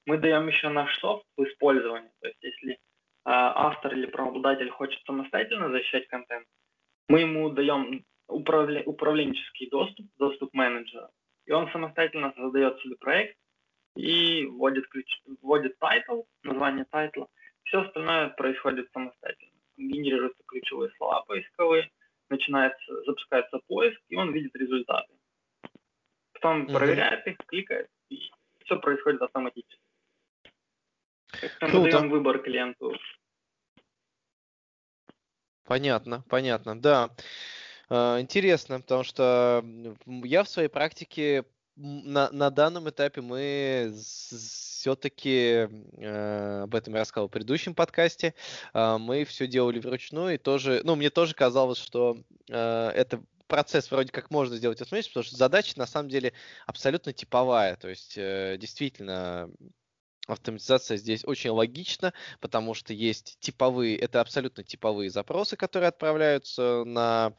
мы 0.06 0.18
даем 0.18 0.48
еще 0.48 0.68
наш 0.68 0.98
софт 0.98 1.24
в 1.36 1.44
использовании. 1.44 2.10
То 2.20 2.28
есть 2.28 2.42
если 2.42 2.72
э, 2.72 2.76
автор 3.24 3.94
или 3.94 4.06
правообладатель 4.06 4.70
хочет 4.70 5.02
самостоятельно 5.06 5.70
защищать 5.70 6.06
контент, 6.08 6.46
мы 7.08 7.20
ему 7.20 7.50
даем 7.50 8.04
управля- 8.28 8.84
управленческий 8.84 9.70
доступ, 9.70 10.06
доступ 10.18 10.52
менеджера, 10.52 11.10
и 11.46 11.52
он 11.52 11.70
самостоятельно 11.72 12.32
создает 12.36 12.78
себе 12.80 12.96
проект, 12.96 13.36
и 13.96 14.46
вводит, 14.46 14.88
ключ, 14.88 15.06
вводит 15.40 15.78
тайтл, 15.78 16.22
название 16.42 16.84
тайтла. 16.90 17.28
Все 17.64 17.82
остальное 17.82 18.28
происходит 18.30 18.90
самостоятельно. 18.92 19.52
Генерируются 19.76 20.42
ключевые 20.46 20.90
слова 20.96 21.22
поисковые, 21.22 21.90
начинается, 22.28 23.04
запускается 23.04 23.60
поиск, 23.66 24.00
и 24.08 24.16
он 24.16 24.32
видит 24.32 24.54
результаты. 24.56 25.12
Потом 26.32 26.66
mm-hmm. 26.66 26.76
проверяет 26.76 27.26
их, 27.26 27.36
кликает, 27.46 27.88
и 28.10 28.20
все 28.64 28.78
происходит 28.78 29.22
автоматически. 29.22 29.80
Мы 31.60 31.90
даем 31.90 32.10
выбор 32.10 32.38
клиенту. 32.40 32.96
Понятно, 35.64 36.22
понятно, 36.28 36.80
да. 36.80 37.10
А, 37.88 38.20
интересно, 38.20 38.80
потому 38.80 39.02
что 39.02 39.64
я 40.06 40.44
в 40.44 40.48
своей 40.48 40.68
практике 40.68 41.44
на, 41.76 42.30
на 42.30 42.50
данном 42.50 42.88
этапе 42.88 43.20
мы 43.20 43.94
все-таки, 43.96 45.68
э, 45.98 46.62
об 46.62 46.74
этом 46.74 46.94
я 46.94 47.00
рассказал 47.00 47.28
в 47.28 47.30
предыдущем 47.30 47.74
подкасте, 47.74 48.34
э, 48.72 48.96
мы 48.98 49.24
все 49.24 49.46
делали 49.46 49.80
вручную, 49.80 50.34
и 50.34 50.38
тоже, 50.38 50.82
ну, 50.84 50.94
мне 50.94 51.10
тоже 51.10 51.34
казалось, 51.34 51.78
что 51.78 52.18
э, 52.48 52.90
это 52.94 53.22
процесс 53.46 53.90
вроде 53.90 54.12
как 54.12 54.30
можно 54.30 54.56
сделать 54.56 54.80
автоматически, 54.80 55.12
потому 55.14 55.24
что 55.24 55.36
задача 55.36 55.78
на 55.78 55.86
самом 55.86 56.08
деле 56.08 56.32
абсолютно 56.66 57.12
типовая, 57.12 57.76
то 57.76 57.88
есть 57.88 58.14
э, 58.16 58.56
действительно 58.58 59.50
автоматизация 60.26 60.96
здесь 60.96 61.24
очень 61.24 61.50
логична, 61.50 62.14
потому 62.40 62.74
что 62.74 62.92
есть 62.92 63.36
типовые, 63.40 63.98
это 63.98 64.20
абсолютно 64.20 64.64
типовые 64.64 65.10
запросы, 65.10 65.56
которые 65.56 65.88
отправляются 65.88 66.84
на 66.84 67.34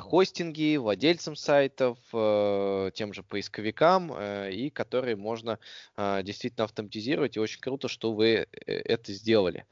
хостинги, 0.00 0.76
владельцам 0.76 1.36
сайтов, 1.36 1.98
э, 2.12 2.90
тем 2.94 3.12
же 3.12 3.22
поисковикам, 3.22 4.12
э, 4.12 4.52
и 4.52 4.70
которые 4.70 5.16
можно 5.16 5.58
действительно 5.96 6.64
автоматизировать. 6.64 7.36
И 7.36 7.40
очень 7.40 7.60
круто, 7.60 7.88
что 7.88 8.12
вы 8.12 8.46
это 8.66 9.12
сделали. 9.12 9.66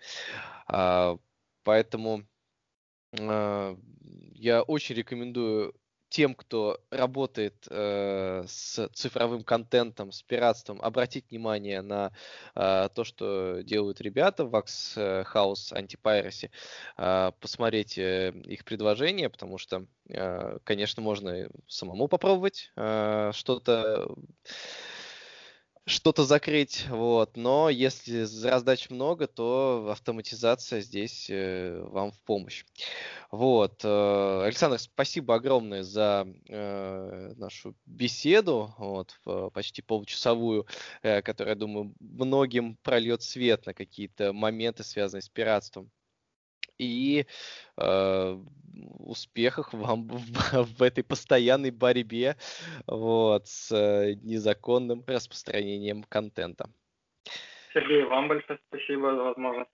А, 0.67 1.17
поэтому 1.63 2.27
я 3.13 4.63
очень 4.63 4.97
рекомендую 4.97 5.75
тем, 6.15 6.37
кто 6.37 6.79
работает 6.91 7.67
э, 7.69 8.45
с 8.47 8.89
цифровым 8.93 9.43
контентом, 9.43 10.13
с 10.13 10.23
пиратством, 10.23 10.81
обратить 10.81 11.29
внимание 11.29 11.83
на 11.83 12.13
э, 12.55 12.89
то, 12.95 13.03
что 13.03 13.63
делают 13.65 14.01
ребята 14.01 14.45
в 14.45 14.55
Wax 14.55 15.27
House 15.35 15.73
Anti-Piracy, 15.73 16.51
э, 16.99 17.33
посмотреть 17.41 17.99
э, 17.99 18.31
их 18.45 18.65
предложения, 18.65 19.29
потому 19.29 19.59
что, 19.59 19.87
э, 20.09 20.59
конечно, 20.63 21.03
можно 21.03 21.49
самому 21.67 22.07
попробовать 22.07 22.71
э, 22.77 23.33
что-то 23.35 24.15
что-то 25.87 26.25
закрыть, 26.25 26.87
вот. 26.89 27.37
Но 27.37 27.69
если 27.69 28.27
раздач 28.47 28.89
много, 28.91 29.27
то 29.27 29.89
автоматизация 29.91 30.81
здесь 30.81 31.29
э, 31.29 31.79
вам 31.91 32.13
в 32.13 32.21
помощь. 32.23 32.65
Вот. 33.31 33.83
Э, 33.85 34.45
Александр, 34.45 34.79
спасибо 34.79 35.35
огромное 35.35 35.83
за 35.83 36.27
э, 36.49 37.33
нашу 37.37 37.75
беседу, 37.85 38.75
вот, 38.79 39.21
почти 39.53 39.83
получасовую, 39.83 40.67
которая, 41.03 41.55
думаю, 41.55 41.95
многим 42.01 42.77
прольет 42.83 43.23
свет 43.23 43.67
на 43.67 43.75
какие-то 43.75 44.33
моменты, 44.33 44.85
связанные 44.85 45.23
с 45.23 45.29
пиратством 45.29 45.91
и 46.79 47.27
э, 47.77 48.39
успехах 48.99 49.73
вам 49.73 50.09
в, 50.09 50.79
в 50.79 50.83
этой 50.83 51.05
постоянной 51.05 51.71
борьбе 51.71 52.37
вот, 52.87 53.47
с 53.47 53.73
э, 53.73 54.15
незаконным 54.23 55.05
распространением 55.07 56.05
контента. 56.05 56.71
Сергей, 57.73 58.05
вам 58.05 58.29
большое 58.29 58.59
спасибо 58.69 59.15
за 59.15 59.23
возможность 59.23 59.71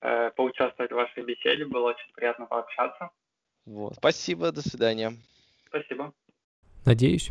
э, 0.00 0.30
поучаствовать 0.30 0.90
в 0.90 0.94
вашей 0.94 1.24
беседе. 1.24 1.66
Было 1.66 1.90
очень 1.90 2.12
приятно 2.14 2.46
пообщаться. 2.46 3.10
Вот. 3.66 3.94
Спасибо, 3.96 4.52
до 4.52 4.62
свидания. 4.62 5.12
Спасибо. 5.68 6.12
Надеюсь, 6.84 7.30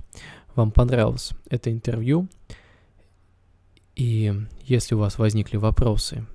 вам 0.56 0.72
понравилось 0.72 1.32
это 1.50 1.72
интервью. 1.72 2.28
И 3.96 4.32
если 4.64 4.96
у 4.96 5.00
вас 5.00 5.18
возникли 5.18 5.56
вопросы 5.56 6.26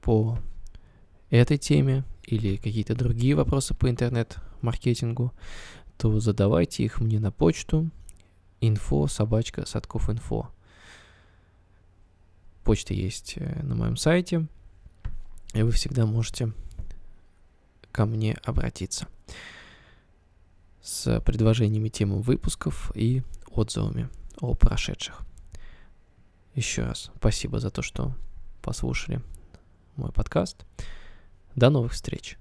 по 0.00 0.38
этой 1.36 1.58
теме 1.58 2.04
или 2.24 2.56
какие-то 2.56 2.94
другие 2.94 3.34
вопросы 3.34 3.74
по 3.74 3.88
интернет-маркетингу, 3.88 5.32
то 5.96 6.20
задавайте 6.20 6.84
их 6.84 7.00
мне 7.00 7.18
на 7.18 7.32
почту 7.32 7.90
info 8.60 9.08
собачка 9.08 9.66
садков 9.66 10.10
инфо. 10.10 10.50
Почта 12.64 12.94
есть 12.94 13.34
э, 13.36 13.62
на 13.62 13.74
моем 13.74 13.96
сайте, 13.96 14.46
и 15.54 15.62
вы 15.62 15.72
всегда 15.72 16.06
можете 16.06 16.52
ко 17.90 18.06
мне 18.06 18.34
обратиться 18.44 19.08
с 20.80 21.20
предложениями 21.20 21.88
темы 21.88 22.20
выпусков 22.20 22.92
и 22.94 23.22
отзывами 23.48 24.08
о 24.40 24.54
прошедших. 24.54 25.22
Еще 26.54 26.84
раз 26.84 27.10
спасибо 27.16 27.58
за 27.58 27.70
то, 27.70 27.82
что 27.82 28.14
послушали 28.60 29.22
мой 29.96 30.12
подкаст. 30.12 30.66
До 31.56 31.70
новых 31.70 31.92
встреч! 31.92 32.38